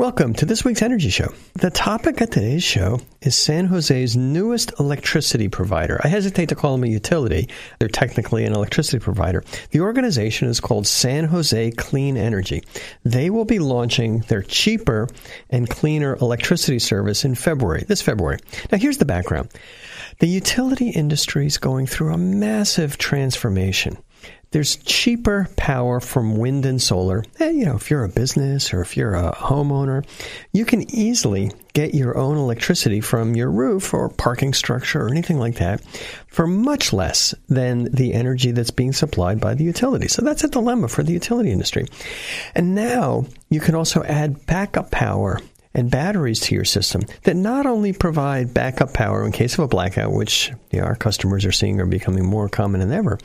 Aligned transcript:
Welcome 0.00 0.32
to 0.36 0.46
this 0.46 0.64
week's 0.64 0.80
Energy 0.80 1.10
Show. 1.10 1.34
The 1.56 1.68
topic 1.68 2.22
of 2.22 2.30
today's 2.30 2.64
show 2.64 3.00
is 3.20 3.36
San 3.36 3.66
Jose's 3.66 4.16
newest 4.16 4.72
electricity 4.80 5.48
provider. 5.48 6.00
I 6.02 6.08
hesitate 6.08 6.48
to 6.48 6.54
call 6.54 6.72
them 6.72 6.84
a 6.84 6.90
utility. 6.90 7.50
They're 7.78 7.88
technically 7.88 8.46
an 8.46 8.54
electricity 8.54 8.98
provider. 8.98 9.44
The 9.72 9.82
organization 9.82 10.48
is 10.48 10.58
called 10.58 10.86
San 10.86 11.24
Jose 11.24 11.72
Clean 11.72 12.16
Energy. 12.16 12.62
They 13.04 13.28
will 13.28 13.44
be 13.44 13.58
launching 13.58 14.20
their 14.20 14.40
cheaper 14.40 15.06
and 15.50 15.68
cleaner 15.68 16.16
electricity 16.16 16.78
service 16.78 17.26
in 17.26 17.34
February, 17.34 17.84
this 17.86 18.00
February. 18.00 18.38
Now, 18.72 18.78
here's 18.78 18.96
the 18.96 19.04
background. 19.04 19.50
The 20.20 20.28
utility 20.28 20.88
industry 20.88 21.44
is 21.44 21.58
going 21.58 21.86
through 21.86 22.14
a 22.14 22.18
massive 22.18 22.96
transformation. 22.96 23.98
There's 24.52 24.76
cheaper 24.76 25.48
power 25.56 26.00
from 26.00 26.36
wind 26.36 26.66
and 26.66 26.82
solar. 26.82 27.24
And, 27.38 27.56
you 27.56 27.66
know, 27.66 27.76
if 27.76 27.88
you're 27.88 28.02
a 28.02 28.08
business 28.08 28.74
or 28.74 28.80
if 28.80 28.96
you're 28.96 29.14
a 29.14 29.32
homeowner, 29.32 30.04
you 30.52 30.64
can 30.64 30.92
easily 30.92 31.52
get 31.72 31.94
your 31.94 32.18
own 32.18 32.36
electricity 32.36 33.00
from 33.00 33.36
your 33.36 33.48
roof 33.48 33.94
or 33.94 34.08
parking 34.08 34.52
structure 34.52 35.02
or 35.02 35.08
anything 35.08 35.38
like 35.38 35.56
that 35.56 35.82
for 36.26 36.48
much 36.48 36.92
less 36.92 37.32
than 37.48 37.84
the 37.84 38.12
energy 38.12 38.50
that's 38.50 38.72
being 38.72 38.92
supplied 38.92 39.40
by 39.40 39.54
the 39.54 39.62
utility. 39.62 40.08
So 40.08 40.22
that's 40.22 40.42
a 40.42 40.48
dilemma 40.48 40.88
for 40.88 41.04
the 41.04 41.12
utility 41.12 41.52
industry. 41.52 41.86
And 42.54 42.74
now 42.74 43.26
you 43.50 43.60
can 43.60 43.76
also 43.76 44.02
add 44.02 44.46
backup 44.46 44.90
power 44.90 45.38
and 45.74 45.92
batteries 45.92 46.40
to 46.40 46.56
your 46.56 46.64
system 46.64 47.02
that 47.22 47.36
not 47.36 47.66
only 47.66 47.92
provide 47.92 48.52
backup 48.52 48.92
power 48.92 49.24
in 49.24 49.30
case 49.30 49.54
of 49.54 49.60
a 49.60 49.68
blackout, 49.68 50.12
which 50.12 50.50
our 50.74 50.96
customers 50.96 51.44
are 51.44 51.52
seeing 51.52 51.80
are 51.80 51.86
becoming 51.86 52.26
more 52.26 52.48
common 52.48 52.80
than 52.80 52.92
ever, 52.92 53.16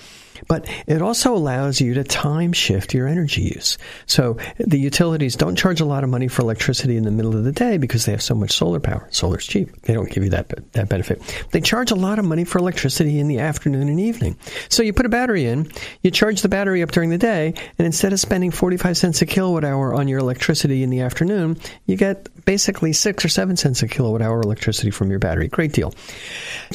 but 0.47 0.67
it 0.87 1.01
also 1.01 1.35
allows 1.35 1.81
you 1.81 1.93
to 1.93 2.03
time 2.03 2.53
shift 2.53 2.93
your 2.93 3.07
energy 3.07 3.41
use. 3.41 3.77
So 4.05 4.37
the 4.57 4.79
utilities 4.79 5.35
don't 5.35 5.55
charge 5.55 5.81
a 5.81 5.85
lot 5.85 6.03
of 6.03 6.09
money 6.09 6.27
for 6.27 6.41
electricity 6.41 6.97
in 6.97 7.03
the 7.03 7.11
middle 7.11 7.35
of 7.35 7.43
the 7.43 7.51
day 7.51 7.77
because 7.77 8.05
they 8.05 8.11
have 8.11 8.21
so 8.21 8.35
much 8.35 8.51
solar 8.51 8.79
power. 8.79 9.07
Solar's 9.11 9.45
cheap. 9.45 9.81
They 9.83 9.93
don't 9.93 10.09
give 10.09 10.23
you 10.23 10.29
that 10.31 10.71
that 10.73 10.89
benefit. 10.89 11.21
They 11.51 11.61
charge 11.61 11.91
a 11.91 11.95
lot 11.95 12.19
of 12.19 12.25
money 12.25 12.43
for 12.43 12.59
electricity 12.59 13.19
in 13.19 13.27
the 13.27 13.39
afternoon 13.39 13.89
and 13.89 13.99
evening. 13.99 14.37
So 14.69 14.83
you 14.83 14.93
put 14.93 15.05
a 15.05 15.09
battery 15.09 15.45
in, 15.45 15.71
you 16.01 16.11
charge 16.11 16.41
the 16.41 16.49
battery 16.49 16.83
up 16.83 16.91
during 16.91 17.09
the 17.09 17.17
day, 17.17 17.53
and 17.77 17.85
instead 17.85 18.13
of 18.13 18.19
spending 18.19 18.51
45 18.51 18.97
cents 18.97 19.21
a 19.21 19.25
kilowatt 19.25 19.63
hour 19.63 19.93
on 19.93 20.07
your 20.07 20.19
electricity 20.19 20.83
in 20.83 20.89
the 20.89 21.01
afternoon, 21.01 21.57
you 21.85 21.97
get 21.97 22.29
basically 22.45 22.93
6 22.93 23.25
or 23.25 23.29
7 23.29 23.57
cents 23.57 23.81
a 23.81 23.87
kilowatt 23.87 24.21
hour 24.21 24.41
electricity 24.41 24.91
from 24.91 25.09
your 25.09 25.19
battery. 25.19 25.47
Great 25.47 25.73
deal. 25.73 25.93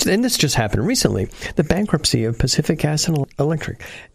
And 0.06 0.24
this 0.24 0.36
just 0.36 0.54
happened 0.54 0.86
recently. 0.86 1.26
The 1.56 1.64
bankruptcy 1.64 2.24
of 2.24 2.38
Pacific 2.38 2.80
Gas 2.80 3.06
and 3.06 3.26
Electric. 3.38 3.49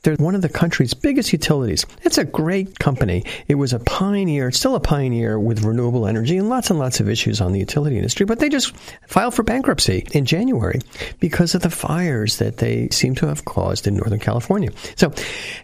They're 0.03 0.15
one 0.15 0.35
of 0.35 0.41
the 0.41 0.49
country's 0.49 0.93
biggest 0.93 1.33
utilities. 1.33 1.85
It's 2.03 2.17
a 2.17 2.25
great 2.25 2.79
company. 2.79 3.25
It 3.47 3.55
was 3.55 3.73
a 3.73 3.79
pioneer, 3.79 4.49
it's 4.49 4.59
still 4.59 4.75
a 4.75 4.79
pioneer 4.79 5.39
with 5.39 5.63
renewable 5.63 6.07
energy 6.07 6.37
and 6.37 6.49
lots 6.49 6.69
and 6.69 6.79
lots 6.79 6.99
of 6.99 7.09
issues 7.09 7.41
on 7.41 7.51
the 7.51 7.59
utility 7.59 7.97
industry, 7.97 8.25
but 8.25 8.39
they 8.39 8.49
just 8.49 8.75
filed 9.07 9.33
for 9.33 9.43
bankruptcy 9.43 10.07
in 10.11 10.25
January 10.25 10.79
because 11.19 11.55
of 11.55 11.61
the 11.61 11.69
fires 11.69 12.37
that 12.37 12.57
they 12.57 12.89
seem 12.89 13.15
to 13.15 13.27
have 13.27 13.45
caused 13.45 13.87
in 13.87 13.95
Northern 13.95 14.19
California. 14.19 14.71
So 14.95 15.13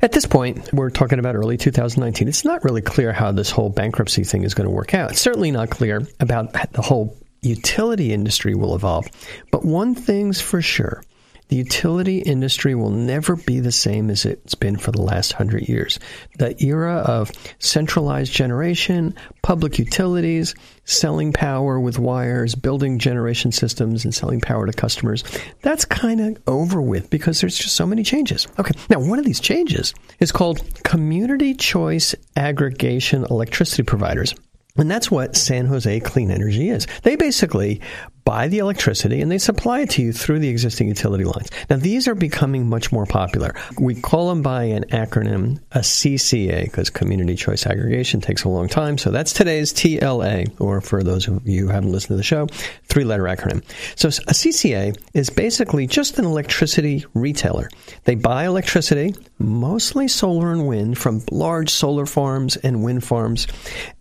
at 0.01 0.11
this 0.11 0.25
point, 0.25 0.71
we're 0.73 0.89
talking 0.89 1.19
about 1.19 1.35
early 1.35 1.57
2019. 1.57 2.27
It's 2.27 2.45
not 2.45 2.63
really 2.63 2.81
clear 2.81 3.13
how 3.13 3.31
this 3.31 3.51
whole 3.51 3.69
bankruptcy 3.69 4.23
thing 4.23 4.43
is 4.43 4.53
going 4.53 4.67
to 4.67 4.75
work 4.75 4.93
out. 4.93 5.11
It's 5.11 5.21
certainly 5.21 5.51
not 5.51 5.69
clear 5.69 6.07
about 6.19 6.53
the 6.73 6.81
whole 6.81 7.15
utility 7.41 8.13
industry 8.13 8.55
will 8.55 8.75
evolve. 8.75 9.07
But 9.51 9.65
one 9.65 9.95
thing's 9.95 10.39
for 10.39 10.61
sure 10.61 11.03
the 11.51 11.57
utility 11.57 12.19
industry 12.19 12.75
will 12.75 12.91
never 12.91 13.35
be 13.35 13.59
the 13.59 13.73
same 13.73 14.09
as 14.09 14.23
it's 14.25 14.55
been 14.55 14.77
for 14.77 14.93
the 14.93 15.01
last 15.01 15.33
hundred 15.33 15.67
years. 15.67 15.99
The 16.37 16.55
era 16.63 16.99
of 16.99 17.29
centralized 17.59 18.31
generation, 18.31 19.15
public 19.41 19.77
utilities, 19.77 20.55
selling 20.85 21.33
power 21.33 21.77
with 21.77 21.99
wires, 21.99 22.55
building 22.55 22.99
generation 22.99 23.51
systems, 23.51 24.05
and 24.05 24.15
selling 24.15 24.39
power 24.39 24.65
to 24.65 24.71
customers, 24.71 25.25
that's 25.61 25.83
kind 25.83 26.21
of 26.21 26.41
over 26.47 26.81
with 26.81 27.09
because 27.09 27.41
there's 27.41 27.57
just 27.57 27.75
so 27.75 27.85
many 27.85 28.03
changes. 28.03 28.47
Okay, 28.57 28.79
now 28.89 29.01
one 29.01 29.19
of 29.19 29.25
these 29.25 29.41
changes 29.41 29.93
is 30.21 30.31
called 30.31 30.63
community 30.85 31.53
choice 31.53 32.15
aggregation 32.37 33.25
electricity 33.29 33.83
providers. 33.83 34.33
And 34.77 34.89
that's 34.89 35.11
what 35.11 35.35
San 35.35 35.65
Jose 35.65 35.99
Clean 35.99 36.31
Energy 36.31 36.69
is. 36.69 36.87
They 37.03 37.17
basically 37.17 37.81
buy 38.23 38.47
the 38.47 38.59
electricity 38.59 39.21
and 39.21 39.31
they 39.31 39.37
supply 39.37 39.81
it 39.81 39.89
to 39.91 40.01
you 40.01 40.13
through 40.13 40.39
the 40.39 40.49
existing 40.49 40.87
utility 40.87 41.23
lines. 41.23 41.49
Now, 41.69 41.77
these 41.77 42.07
are 42.07 42.15
becoming 42.15 42.67
much 42.67 42.91
more 42.91 43.05
popular. 43.05 43.55
We 43.79 43.95
call 43.95 44.29
them 44.29 44.41
by 44.41 44.63
an 44.63 44.85
acronym, 44.91 45.59
a 45.71 45.79
CCA, 45.79 46.65
because 46.65 46.89
community 46.89 47.35
choice 47.35 47.65
aggregation 47.65 48.21
takes 48.21 48.43
a 48.43 48.49
long 48.49 48.67
time. 48.67 48.97
So 48.97 49.11
that's 49.11 49.33
today's 49.33 49.73
TLA, 49.73 50.59
or 50.59 50.81
for 50.81 51.03
those 51.03 51.27
of 51.27 51.47
you 51.47 51.65
who 51.65 51.71
haven't 51.71 51.91
listened 51.91 52.09
to 52.09 52.17
the 52.17 52.23
show, 52.23 52.47
three 52.85 53.03
letter 53.03 53.23
acronym. 53.23 53.63
So 53.95 54.09
a 54.09 54.33
CCA 54.33 54.97
is 55.13 55.29
basically 55.29 55.87
just 55.87 56.19
an 56.19 56.25
electricity 56.25 57.05
retailer. 57.13 57.69
They 58.03 58.15
buy 58.15 58.45
electricity, 58.45 59.15
mostly 59.39 60.07
solar 60.07 60.51
and 60.51 60.67
wind, 60.67 60.97
from 60.97 61.23
large 61.31 61.69
solar 61.69 62.05
farms 62.05 62.57
and 62.57 62.83
wind 62.83 63.03
farms, 63.03 63.47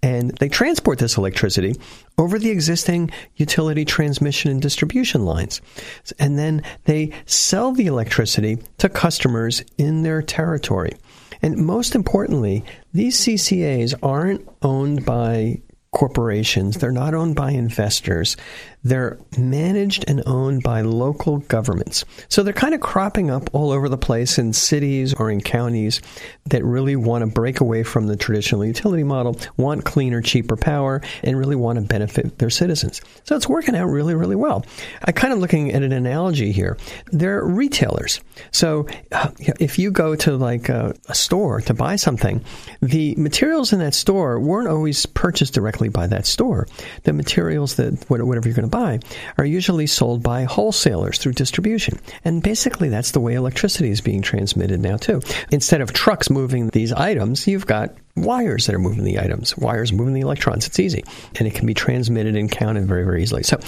and 0.02 0.30
they 0.38 0.48
transport 0.48 0.98
this 0.98 1.16
electricity 1.16 1.74
over 2.18 2.38
the 2.38 2.50
existing 2.50 3.10
utility 3.36 3.84
transmission 4.10 4.50
and 4.50 4.60
distribution 4.60 5.24
lines. 5.24 5.60
And 6.18 6.36
then 6.36 6.62
they 6.84 7.12
sell 7.26 7.70
the 7.72 7.86
electricity 7.86 8.58
to 8.78 8.88
customers 8.88 9.62
in 9.78 10.02
their 10.02 10.20
territory. 10.20 10.92
And 11.42 11.56
most 11.56 11.94
importantly, 11.94 12.64
these 12.92 13.16
CCAs 13.20 13.94
aren't 14.02 14.46
owned 14.62 15.04
by 15.04 15.62
corporations. 15.92 16.78
They're 16.78 16.92
not 16.92 17.14
owned 17.14 17.36
by 17.36 17.52
investors. 17.52 18.36
They're 18.82 19.18
managed 19.36 20.04
and 20.08 20.22
owned 20.26 20.62
by 20.62 20.80
local 20.82 21.38
governments. 21.38 22.04
So 22.28 22.42
they're 22.42 22.52
kind 22.52 22.74
of 22.74 22.80
cropping 22.80 23.30
up 23.30 23.50
all 23.52 23.70
over 23.70 23.88
the 23.88 23.98
place 23.98 24.38
in 24.38 24.52
cities 24.52 25.12
or 25.14 25.30
in 25.30 25.40
counties 25.40 26.00
that 26.46 26.64
really 26.64 26.96
want 26.96 27.22
to 27.22 27.30
break 27.30 27.60
away 27.60 27.82
from 27.82 28.06
the 28.06 28.16
traditional 28.16 28.64
utility 28.64 29.02
model, 29.02 29.38
want 29.56 29.84
cleaner, 29.84 30.22
cheaper 30.22 30.56
power, 30.56 31.02
and 31.22 31.38
really 31.38 31.56
want 31.56 31.78
to 31.78 31.84
benefit 31.84 32.38
their 32.38 32.50
citizens. 32.50 33.00
So 33.24 33.36
it's 33.36 33.48
working 33.48 33.76
out 33.76 33.86
really, 33.86 34.14
really 34.14 34.36
well. 34.36 34.64
I 35.04 35.12
kind 35.12 35.32
of 35.32 35.38
looking 35.38 35.72
at 35.72 35.82
an 35.82 35.92
analogy 35.92 36.52
here. 36.52 36.76
They're 37.12 37.44
retailers. 37.44 38.20
So 38.50 38.86
uh, 39.12 39.30
if 39.38 39.78
you 39.78 39.90
go 39.90 40.16
to 40.16 40.36
like 40.36 40.68
a, 40.68 40.94
a 41.08 41.14
store 41.14 41.60
to 41.62 41.74
buy 41.74 41.96
something, 41.96 42.42
the 42.80 43.14
materials 43.16 43.72
in 43.72 43.78
that 43.80 43.94
store 43.94 44.40
weren't 44.40 44.68
always 44.68 45.04
purchased 45.06 45.54
directly 45.54 45.88
by 45.88 46.06
that 46.06 46.26
store. 46.26 46.66
The 47.04 47.12
materials 47.12 47.76
that 47.76 48.08
whatever 48.08 48.48
you're 48.48 48.54
going 48.54 48.68
to 48.68 48.69
buy 48.70 49.00
are 49.38 49.44
usually 49.44 49.86
sold 49.86 50.22
by 50.22 50.44
wholesalers 50.44 51.18
through 51.18 51.32
distribution. 51.32 51.98
And 52.24 52.42
basically, 52.42 52.88
that's 52.88 53.10
the 53.10 53.20
way 53.20 53.34
electricity 53.34 53.90
is 53.90 54.00
being 54.00 54.22
transmitted 54.22 54.80
now, 54.80 54.96
too. 54.96 55.20
Instead 55.50 55.80
of 55.80 55.92
trucks 55.92 56.30
moving 56.30 56.68
these 56.68 56.92
items, 56.92 57.46
you've 57.46 57.66
got 57.66 57.94
wires 58.16 58.66
that 58.66 58.74
are 58.74 58.80
moving 58.80 59.04
the 59.04 59.20
items, 59.20 59.56
wires 59.56 59.92
moving 59.92 60.14
the 60.14 60.20
electrons. 60.20 60.66
It's 60.66 60.80
easy. 60.80 61.04
And 61.36 61.46
it 61.46 61.54
can 61.54 61.66
be 61.66 61.74
transmitted 61.74 62.36
and 62.36 62.50
counted 62.50 62.86
very, 62.86 63.04
very 63.04 63.22
easily. 63.22 63.42
So 63.42 63.58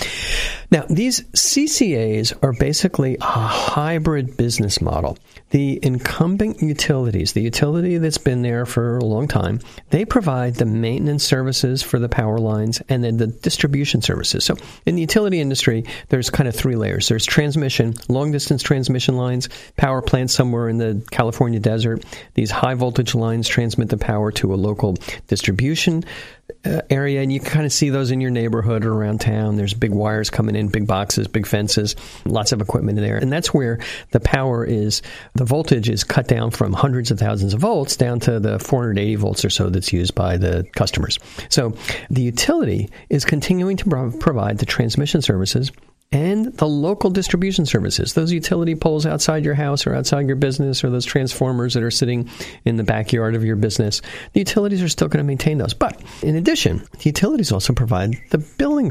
now 0.71 0.85
these 0.89 1.21
CCAs 1.21 2.33
are 2.43 2.53
basically 2.53 3.17
a 3.21 3.25
hybrid 3.25 4.37
business 4.37 4.81
model. 4.81 5.19
The 5.53 5.79
incumbent 5.83 6.63
utilities, 6.63 7.35
the 7.35 7.43
utility 7.43 7.99
that's 7.99 8.17
been 8.17 8.41
there 8.41 8.65
for 8.65 8.97
a 8.97 9.05
long 9.05 9.29
time, 9.29 9.61
they 9.91 10.07
provide 10.07 10.55
the 10.55 10.65
maintenance 10.65 11.25
services 11.25 11.83
for 11.83 11.99
the 11.99 12.09
power 12.09 12.39
lines 12.39 12.81
and 12.89 13.05
then 13.05 13.19
the 13.19 13.27
distribution 13.27 14.01
services. 14.01 14.47
So 14.47 14.57
in 14.87 14.95
the 14.95 15.03
utility 15.03 15.41
industry, 15.41 15.85
there's 16.09 16.31
kind 16.31 16.49
of 16.49 16.57
three 16.57 16.75
layers. 16.77 17.09
There's 17.09 17.27
transmission, 17.27 17.95
long 18.09 18.33
distance 18.33 18.63
transmission 18.63 19.19
lines, 19.19 19.51
power 19.77 20.01
plants 20.01 20.33
somewhere 20.33 20.71
in 20.71 20.79
the 20.79 21.07
California 21.11 21.61
desert. 21.61 22.03
These 22.33 22.51
high 22.51 22.75
voltage 22.75 23.15
lines 23.15 23.47
transmit 23.47 23.91
the 23.91 23.99
power 23.99 24.33
to 24.33 24.55
a 24.55 24.57
local 24.57 24.97
distribution 25.29 26.03
uh, 26.65 26.83
area, 26.91 27.23
and 27.23 27.33
you 27.33 27.41
kind 27.41 27.67
of 27.67 27.73
see 27.73 27.91
those 27.91 28.11
in 28.11 28.21
your 28.21 28.31
neighborhood 28.31 28.85
or 28.85 28.93
around 28.93 29.21
town. 29.21 29.57
There's 29.57 29.75
big 29.75 29.93
wires 29.93 30.31
coming 30.31 30.57
in, 30.57 30.69
big 30.69 30.87
boxes, 30.87 31.29
big 31.29 31.47
fences, 31.47 31.97
lots 32.25 32.53
of 32.53 32.61
equipment 32.61 32.99
in 32.99 33.05
there, 33.05 33.17
and 33.17 33.33
that's 33.33 33.53
where 33.53 33.79
the 34.11 34.21
power 34.21 34.65
is. 34.65 35.03
The 35.35 35.45
voltage 35.45 35.89
is 35.89 36.05
cut 36.05 36.29
down 36.29 36.51
from 36.51 36.73
hundreds 36.73 37.11
of 37.11 37.19
thousands 37.19 37.55
of 37.55 37.61
volts 37.61 37.97
down 37.97 38.21
to 38.21 38.41
the 38.41 38.59
480 38.59 39.17
volts 39.17 39.45
or 39.45 39.51
so 39.51 39.71
that's 39.71 39.93
used 39.93 40.15
by 40.15 40.37
the 40.37 40.67
customers. 40.75 41.19
So 41.49 41.75
the 42.11 42.23
utility 42.23 42.89
is 43.11 43.25
continuing 43.25 43.77
to 43.79 44.13
provide 44.19 44.59
the 44.59 44.67
transmission 44.67 45.23
services 45.23 45.71
and 46.13 46.47
the 46.59 46.69
local 46.69 47.11
distribution 47.11 47.65
services, 47.67 48.15
those 48.15 48.33
utility 48.33 48.75
poles 48.75 49.07
outside 49.07 49.45
your 49.45 49.55
house 49.55 49.87
or 49.87 49.95
outside 49.95 50.27
your 50.27 50.37
business, 50.37 50.85
or 50.85 50.91
those 50.91 51.07
transformers 51.07 51.75
that 51.75 51.83
are 51.83 51.91
sitting 51.91 52.29
in 52.65 52.77
the 52.77 52.85
backyard 52.85 53.35
of 53.35 53.45
your 53.45 53.57
business, 53.57 54.03
the 54.35 54.41
utilities 54.41 54.83
are 54.83 54.89
still 54.89 55.09
going 55.09 55.19
to 55.19 55.25
maintain 55.25 55.59
those. 55.59 55.75
But 55.75 56.01
in 56.23 56.37
addition, 56.37 56.79
the 56.99 57.05
utilities 57.05 57.51
also 57.51 57.73
provide 57.73 58.15
the 58.31 58.39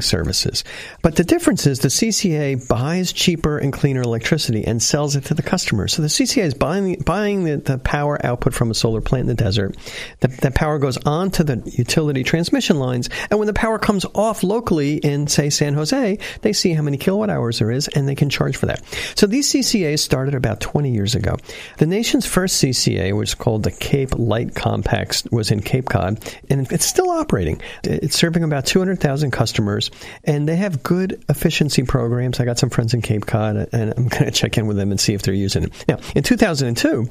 services. 0.00 0.62
But 1.02 1.16
the 1.16 1.24
difference 1.24 1.66
is 1.66 1.80
the 1.80 1.88
CCA 1.88 2.68
buys 2.68 3.12
cheaper 3.12 3.58
and 3.58 3.72
cleaner 3.72 4.02
electricity 4.02 4.64
and 4.64 4.80
sells 4.82 5.16
it 5.16 5.24
to 5.26 5.34
the 5.34 5.42
customer. 5.42 5.88
So 5.88 6.02
the 6.02 6.08
CCA 6.08 6.44
is 6.44 6.54
buying, 6.54 7.00
buying 7.00 7.44
the, 7.44 7.56
the 7.56 7.78
power 7.78 8.24
output 8.24 8.54
from 8.54 8.70
a 8.70 8.74
solar 8.74 9.00
plant 9.00 9.22
in 9.22 9.26
the 9.28 9.34
desert. 9.34 9.76
The, 10.20 10.28
that 10.28 10.54
power 10.54 10.78
goes 10.78 10.98
onto 10.98 11.42
the 11.42 11.62
utility 11.76 12.22
transmission 12.22 12.78
lines. 12.78 13.08
And 13.30 13.38
when 13.40 13.46
the 13.46 13.52
power 13.52 13.78
comes 13.78 14.06
off 14.14 14.44
locally 14.44 14.98
in, 14.98 15.26
say, 15.26 15.50
San 15.50 15.74
Jose, 15.74 16.18
they 16.42 16.52
see 16.52 16.72
how 16.72 16.82
many 16.82 16.96
kilowatt 16.96 17.30
hours 17.30 17.58
there 17.58 17.72
is 17.72 17.88
and 17.88 18.08
they 18.08 18.14
can 18.14 18.30
charge 18.30 18.56
for 18.56 18.66
that. 18.66 18.82
So 19.16 19.26
these 19.26 19.52
CCAs 19.52 19.98
started 19.98 20.34
about 20.34 20.60
20 20.60 20.92
years 20.92 21.16
ago. 21.16 21.36
The 21.78 21.86
nation's 21.86 22.26
first 22.26 22.62
CCA 22.62 23.12
which 23.16 23.32
was 23.32 23.34
called 23.34 23.62
the 23.62 23.70
Cape 23.70 24.18
Light 24.18 24.54
Compact, 24.54 25.26
was 25.30 25.50
in 25.50 25.62
Cape 25.62 25.88
Cod, 25.88 26.18
and 26.50 26.70
it's 26.70 26.84
still 26.84 27.10
operating. 27.10 27.60
It's 27.82 28.16
serving 28.16 28.44
about 28.44 28.66
200,000 28.66 29.30
customers, 29.30 29.81
and 30.24 30.48
they 30.48 30.56
have 30.56 30.82
good 30.82 31.24
efficiency 31.28 31.82
programs. 31.82 32.40
I 32.40 32.44
got 32.44 32.58
some 32.58 32.70
friends 32.70 32.94
in 32.94 33.02
Cape 33.02 33.26
Cod, 33.26 33.68
and 33.72 33.94
I'm 33.96 34.08
going 34.08 34.24
to 34.24 34.30
check 34.30 34.58
in 34.58 34.66
with 34.66 34.76
them 34.76 34.90
and 34.90 35.00
see 35.00 35.14
if 35.14 35.22
they're 35.22 35.34
using 35.34 35.64
it. 35.64 35.84
Now, 35.88 35.98
in 36.14 36.22
2002, 36.22 37.08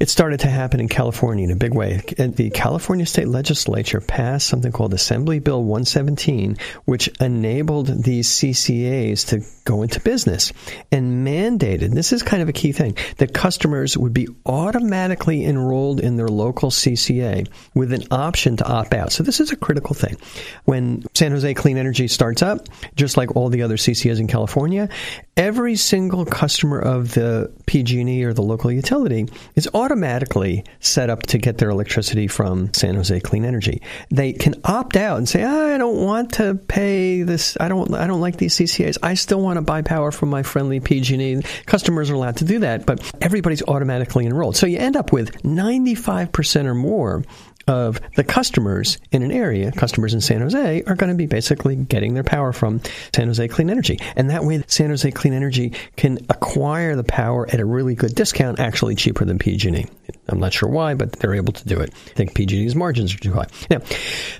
it 0.00 0.08
started 0.08 0.40
to 0.40 0.48
happen 0.48 0.80
in 0.80 0.88
California 0.88 1.44
in 1.44 1.50
a 1.50 1.56
big 1.56 1.74
way. 1.74 2.02
The 2.16 2.50
California 2.50 3.06
state 3.06 3.28
legislature 3.28 4.00
passed 4.00 4.48
something 4.48 4.72
called 4.72 4.94
Assembly 4.94 5.38
Bill 5.38 5.62
117, 5.62 6.56
which 6.84 7.08
enabled 7.20 7.86
these 8.04 8.28
CCAs 8.28 9.28
to 9.28 9.44
go 9.64 9.82
into 9.82 10.00
business 10.00 10.52
and 10.90 11.26
mandated, 11.26 11.94
this 11.94 12.12
is 12.12 12.22
kind 12.22 12.42
of 12.42 12.48
a 12.48 12.52
key 12.52 12.72
thing, 12.72 12.96
that 13.18 13.32
customers 13.32 13.96
would 13.96 14.12
be 14.12 14.28
automatically 14.46 15.44
enrolled 15.44 16.00
in 16.00 16.16
their 16.16 16.28
local 16.28 16.70
CCA 16.70 17.48
with 17.74 17.92
an 17.92 18.02
option 18.10 18.56
to 18.56 18.66
opt 18.66 18.94
out. 18.94 19.12
So 19.12 19.22
this 19.22 19.40
is 19.40 19.52
a 19.52 19.56
critical 19.56 19.94
thing. 19.94 20.16
When 20.64 21.04
San 21.14 21.32
Jose 21.32 21.54
Clean 21.54 21.76
Energy 21.82 22.06
starts 22.06 22.42
up, 22.42 22.68
just 22.94 23.16
like 23.16 23.34
all 23.34 23.48
the 23.48 23.62
other 23.62 23.76
CCAs 23.76 24.20
in 24.20 24.28
California, 24.28 24.88
every 25.36 25.74
single 25.74 26.24
customer 26.24 26.78
of 26.78 27.12
the 27.12 27.52
PG&E 27.66 28.22
or 28.22 28.32
the 28.32 28.40
local 28.40 28.70
utility 28.70 29.28
is 29.56 29.68
automatically 29.74 30.64
set 30.78 31.10
up 31.10 31.24
to 31.24 31.38
get 31.38 31.58
their 31.58 31.70
electricity 31.70 32.28
from 32.28 32.72
San 32.72 32.94
Jose 32.94 33.18
Clean 33.18 33.44
Energy. 33.44 33.82
They 34.10 34.32
can 34.32 34.54
opt 34.64 34.96
out 34.96 35.18
and 35.18 35.28
say, 35.28 35.42
ah, 35.42 35.74
I 35.74 35.76
don't 35.76 36.04
want 36.04 36.34
to 36.34 36.54
pay 36.54 37.22
this. 37.22 37.56
I 37.58 37.66
don't. 37.66 37.92
I 37.94 38.06
don't 38.06 38.20
like 38.20 38.36
these 38.36 38.54
CCAs. 38.54 38.98
I 39.02 39.14
still 39.14 39.40
want 39.40 39.56
to 39.56 39.62
buy 39.62 39.82
power 39.82 40.12
from 40.12 40.30
my 40.30 40.44
friendly 40.44 40.78
PG&E. 40.78 41.42
Customers 41.66 42.10
are 42.10 42.14
allowed 42.14 42.36
to 42.36 42.44
do 42.44 42.60
that, 42.60 42.86
but 42.86 43.00
everybody's 43.20 43.62
automatically 43.66 44.24
enrolled. 44.24 44.56
So 44.56 44.66
you 44.68 44.78
end 44.78 44.94
up 44.94 45.12
with 45.12 45.42
95% 45.42 46.66
or 46.66 46.76
more 46.76 47.24
of 47.66 48.00
the 48.16 48.24
customers 48.24 48.98
in 49.10 49.22
an 49.22 49.30
area, 49.30 49.72
customers 49.72 50.14
in 50.14 50.20
San 50.20 50.40
Jose, 50.40 50.82
are 50.86 50.94
going 50.94 51.10
to 51.10 51.16
be 51.16 51.26
basically 51.26 51.76
getting 51.76 52.14
their 52.14 52.24
power 52.24 52.52
from 52.52 52.80
San 53.14 53.26
Jose 53.26 53.46
Clean 53.48 53.68
Energy. 53.70 53.98
And 54.16 54.30
that 54.30 54.44
way, 54.44 54.62
San 54.66 54.90
Jose 54.90 55.10
Clean 55.10 55.32
Energy 55.32 55.72
can 55.96 56.18
acquire 56.28 56.96
the 56.96 57.04
power 57.04 57.46
at 57.48 57.60
a 57.60 57.64
really 57.64 57.94
good 57.94 58.14
discount, 58.14 58.58
actually 58.58 58.94
cheaper 58.94 59.24
than 59.24 59.38
PG&E. 59.38 59.86
I'm 60.28 60.38
not 60.38 60.52
sure 60.52 60.68
why, 60.68 60.94
but 60.94 61.12
they're 61.12 61.34
able 61.34 61.52
to 61.52 61.66
do 61.66 61.80
it. 61.80 61.90
I 61.92 62.14
think 62.14 62.34
PG&E's 62.34 62.74
margins 62.74 63.14
are 63.14 63.18
too 63.18 63.32
high. 63.32 63.46
Now, 63.70 63.78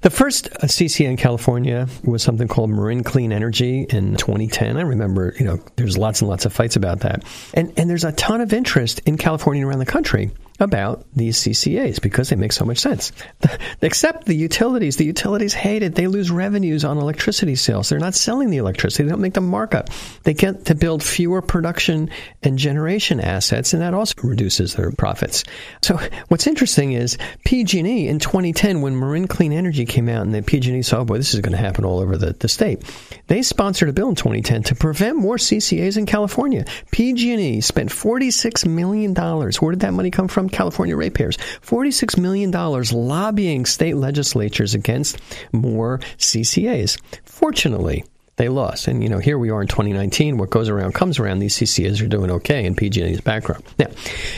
the 0.02 0.10
first 0.10 0.48
uh, 0.48 0.66
CCA 0.66 1.06
in 1.06 1.16
California 1.16 1.88
was 2.04 2.22
something 2.22 2.48
called 2.48 2.70
Marin 2.70 3.02
Clean 3.02 3.32
Energy 3.32 3.86
in 3.90 4.16
2010. 4.16 4.76
I 4.76 4.82
remember, 4.82 5.34
you 5.38 5.44
know, 5.44 5.58
there's 5.76 5.98
lots 5.98 6.20
and 6.20 6.28
lots 6.28 6.44
of 6.44 6.52
fights 6.52 6.76
about 6.76 7.00
that. 7.00 7.24
And, 7.54 7.72
and 7.76 7.90
there's 7.90 8.04
a 8.04 8.12
ton 8.12 8.40
of 8.40 8.52
interest 8.52 9.00
in 9.06 9.16
California 9.16 9.62
and 9.62 9.69
around 9.69 9.80
the 9.80 9.86
country 9.86 10.30
about 10.62 11.04
these 11.14 11.38
CCAs 11.38 12.00
because 12.00 12.28
they 12.28 12.36
make 12.36 12.52
so 12.52 12.64
much 12.64 12.78
sense. 12.78 13.12
Except 13.82 14.24
the 14.24 14.34
utilities. 14.34 14.96
The 14.96 15.04
utilities 15.04 15.52
hate 15.52 15.82
it. 15.82 15.94
They 15.94 16.06
lose 16.06 16.30
revenues 16.30 16.84
on 16.84 16.98
electricity 16.98 17.56
sales. 17.56 17.88
They're 17.88 17.98
not 17.98 18.14
selling 18.14 18.50
the 18.50 18.58
electricity. 18.58 19.04
They 19.04 19.10
don't 19.10 19.20
make 19.20 19.34
the 19.34 19.40
markup. 19.40 19.90
They 20.22 20.34
get 20.34 20.66
to 20.66 20.74
build 20.74 21.02
fewer 21.02 21.42
production 21.42 22.10
and 22.42 22.58
generation 22.58 23.20
assets, 23.20 23.72
and 23.72 23.82
that 23.82 23.92
also 23.92 24.14
reduces 24.22 24.74
their 24.74 24.92
profits. 24.92 25.42
So 25.82 25.98
what's 26.28 26.46
interesting 26.46 26.92
is 26.92 27.18
PG&E 27.44 28.08
in 28.08 28.20
2010, 28.20 28.80
when 28.80 28.98
Marin 28.98 29.26
Clean 29.26 29.52
Energy 29.52 29.84
came 29.84 30.08
out, 30.08 30.22
and 30.22 30.32
the 30.32 30.42
PG&E 30.42 30.82
saw, 30.82 31.00
oh 31.00 31.04
boy, 31.04 31.18
this 31.18 31.34
is 31.34 31.40
going 31.40 31.52
to 31.52 31.58
happen 31.58 31.84
all 31.84 31.98
over 31.98 32.16
the, 32.16 32.34
the 32.34 32.48
state. 32.48 32.82
They 33.26 33.42
sponsored 33.42 33.88
a 33.88 33.92
bill 33.92 34.08
in 34.08 34.14
2010 34.14 34.62
to 34.64 34.74
prevent 34.76 35.16
more 35.16 35.36
CCAs 35.36 35.96
in 35.96 36.06
California. 36.06 36.64
PG&E 36.92 37.60
spent 37.62 37.90
$46 37.90 38.66
million. 38.66 39.12
Where 39.14 39.72
did 39.72 39.80
that 39.80 39.92
money 39.92 40.12
come 40.12 40.28
from? 40.28 40.48
California 40.52 40.96
ratepayers. 40.96 41.37
$46 41.37 42.19
million 42.19 42.50
lobbying 42.52 43.66
state 43.66 43.96
legislatures 43.96 44.75
against 44.75 45.19
more 45.52 45.99
CCAs. 46.19 47.00
Fortunately, 47.25 48.04
they 48.37 48.49
lost. 48.49 48.88
And, 48.88 49.02
you 49.02 49.08
know, 49.08 49.19
here 49.19 49.38
we 49.38 49.50
are 49.50 49.60
in 49.60 49.69
2019. 49.69 50.38
What 50.38 50.50
goes 50.50 50.69
around 50.69 50.94
comes 50.94 51.19
around. 51.19 51.40
These 51.40 51.56
CCAs 51.56 52.02
are 52.02 52.08
doing 52.08 52.31
okay 52.31 52.64
in 52.64 52.75
PG&E's 52.75 53.20
background. 53.20 53.64
Now, 53.78 53.88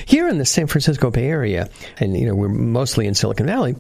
here 0.07 0.29
in 0.29 0.39
the 0.39 0.45
San 0.45 0.67
Francisco 0.67 1.11
Bay 1.11 1.27
Area, 1.27 1.69
and, 1.99 2.17
you 2.17 2.27
know, 2.27 2.35
we're 2.35 2.49
mostly 2.49 3.07
in 3.07 3.15
Silicon 3.15 3.47
Valley, 3.47 3.77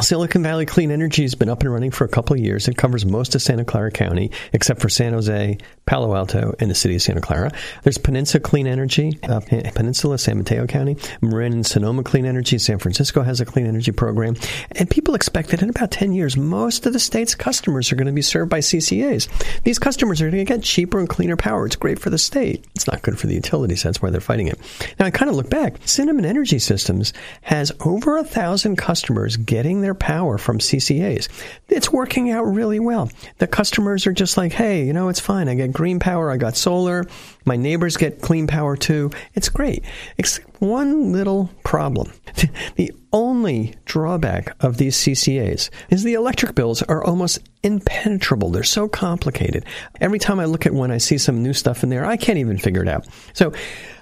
Silicon 0.00 0.42
Valley 0.42 0.66
Clean 0.66 0.90
Energy 0.90 1.22
has 1.22 1.34
been 1.34 1.48
up 1.48 1.60
and 1.60 1.72
running 1.72 1.90
for 1.90 2.04
a 2.04 2.08
couple 2.08 2.34
of 2.34 2.40
years. 2.40 2.68
It 2.68 2.76
covers 2.76 3.04
most 3.04 3.34
of 3.34 3.42
Santa 3.42 3.64
Clara 3.64 3.90
County, 3.90 4.30
except 4.52 4.80
for 4.80 4.88
San 4.88 5.12
Jose, 5.12 5.58
Palo 5.84 6.14
Alto, 6.14 6.54
and 6.60 6.70
the 6.70 6.76
city 6.76 6.94
of 6.94 7.02
Santa 7.02 7.20
Clara. 7.20 7.50
There's 7.82 7.98
Peninsula 7.98 8.40
Clean 8.40 8.66
Energy, 8.68 9.18
uh, 9.24 9.40
Peninsula, 9.40 10.16
San 10.16 10.38
Mateo 10.38 10.66
County, 10.66 10.96
Marin 11.20 11.52
and 11.52 11.66
Sonoma 11.66 12.04
Clean 12.04 12.24
Energy. 12.24 12.56
San 12.58 12.78
Francisco 12.78 13.22
has 13.22 13.40
a 13.40 13.44
clean 13.44 13.66
energy 13.66 13.90
program. 13.90 14.36
And 14.72 14.88
people 14.88 15.14
expect 15.16 15.50
that 15.50 15.60
in 15.60 15.68
about 15.68 15.90
10 15.90 16.12
years, 16.12 16.36
most 16.36 16.86
of 16.86 16.92
the 16.92 17.00
state's 17.00 17.34
customers 17.34 17.90
are 17.90 17.96
going 17.96 18.06
to 18.06 18.12
be 18.12 18.22
served 18.22 18.48
by 18.48 18.60
CCAs. 18.60 19.28
These 19.64 19.80
customers 19.80 20.22
are 20.22 20.30
going 20.30 20.46
to 20.46 20.54
get 20.54 20.62
cheaper 20.62 21.00
and 21.00 21.08
cleaner 21.08 21.36
power. 21.36 21.66
It's 21.66 21.76
great 21.76 21.98
for 21.98 22.10
the 22.10 22.18
state. 22.18 22.64
It's 22.76 22.86
not 22.86 23.02
good 23.02 23.18
for 23.18 23.26
the 23.26 23.34
utilities. 23.34 23.82
That's 23.82 24.00
why 24.00 24.10
they're 24.10 24.20
fighting 24.20 24.46
it. 24.46 24.58
Now, 25.00 25.06
I 25.06 25.10
kind 25.10 25.28
of 25.28 25.36
look 25.36 25.50
back. 25.50 25.74
Cinnamon 25.84 26.24
Energy 26.24 26.60
Systems 26.60 27.12
has 27.42 27.72
over 27.80 28.16
a 28.16 28.24
thousand 28.24 28.76
customers 28.76 29.36
getting 29.36 29.79
their 29.80 29.94
power 29.94 30.38
from 30.38 30.58
CCAs. 30.58 31.28
It's 31.68 31.92
working 31.92 32.30
out 32.30 32.44
really 32.44 32.80
well. 32.80 33.10
The 33.38 33.46
customers 33.46 34.06
are 34.06 34.12
just 34.12 34.36
like, 34.36 34.52
hey, 34.52 34.84
you 34.84 34.92
know, 34.92 35.08
it's 35.08 35.20
fine. 35.20 35.48
I 35.48 35.54
get 35.54 35.72
green 35.72 35.98
power, 35.98 36.30
I 36.30 36.36
got 36.36 36.56
solar, 36.56 37.04
my 37.44 37.56
neighbors 37.56 37.96
get 37.96 38.20
clean 38.20 38.46
power 38.46 38.76
too. 38.76 39.10
It's 39.34 39.48
great. 39.48 39.84
It's 40.18 40.38
one 40.58 41.12
little 41.12 41.50
problem. 41.64 42.12
the 42.76 42.92
only 43.12 43.74
drawback 43.84 44.54
of 44.60 44.76
these 44.76 44.96
CCAs 44.96 45.70
is 45.90 46.02
the 46.02 46.14
electric 46.14 46.54
bills 46.54 46.82
are 46.82 47.02
almost 47.04 47.38
impenetrable. 47.62 48.50
They're 48.50 48.62
so 48.62 48.88
complicated. 48.88 49.64
Every 50.00 50.18
time 50.18 50.38
I 50.40 50.44
look 50.44 50.66
at 50.66 50.72
one, 50.72 50.90
I 50.90 50.98
see 50.98 51.18
some 51.18 51.42
new 51.42 51.52
stuff 51.52 51.82
in 51.82 51.88
there. 51.88 52.04
I 52.04 52.16
can't 52.16 52.38
even 52.38 52.58
figure 52.58 52.82
it 52.82 52.88
out. 52.88 53.06
So 53.32 53.52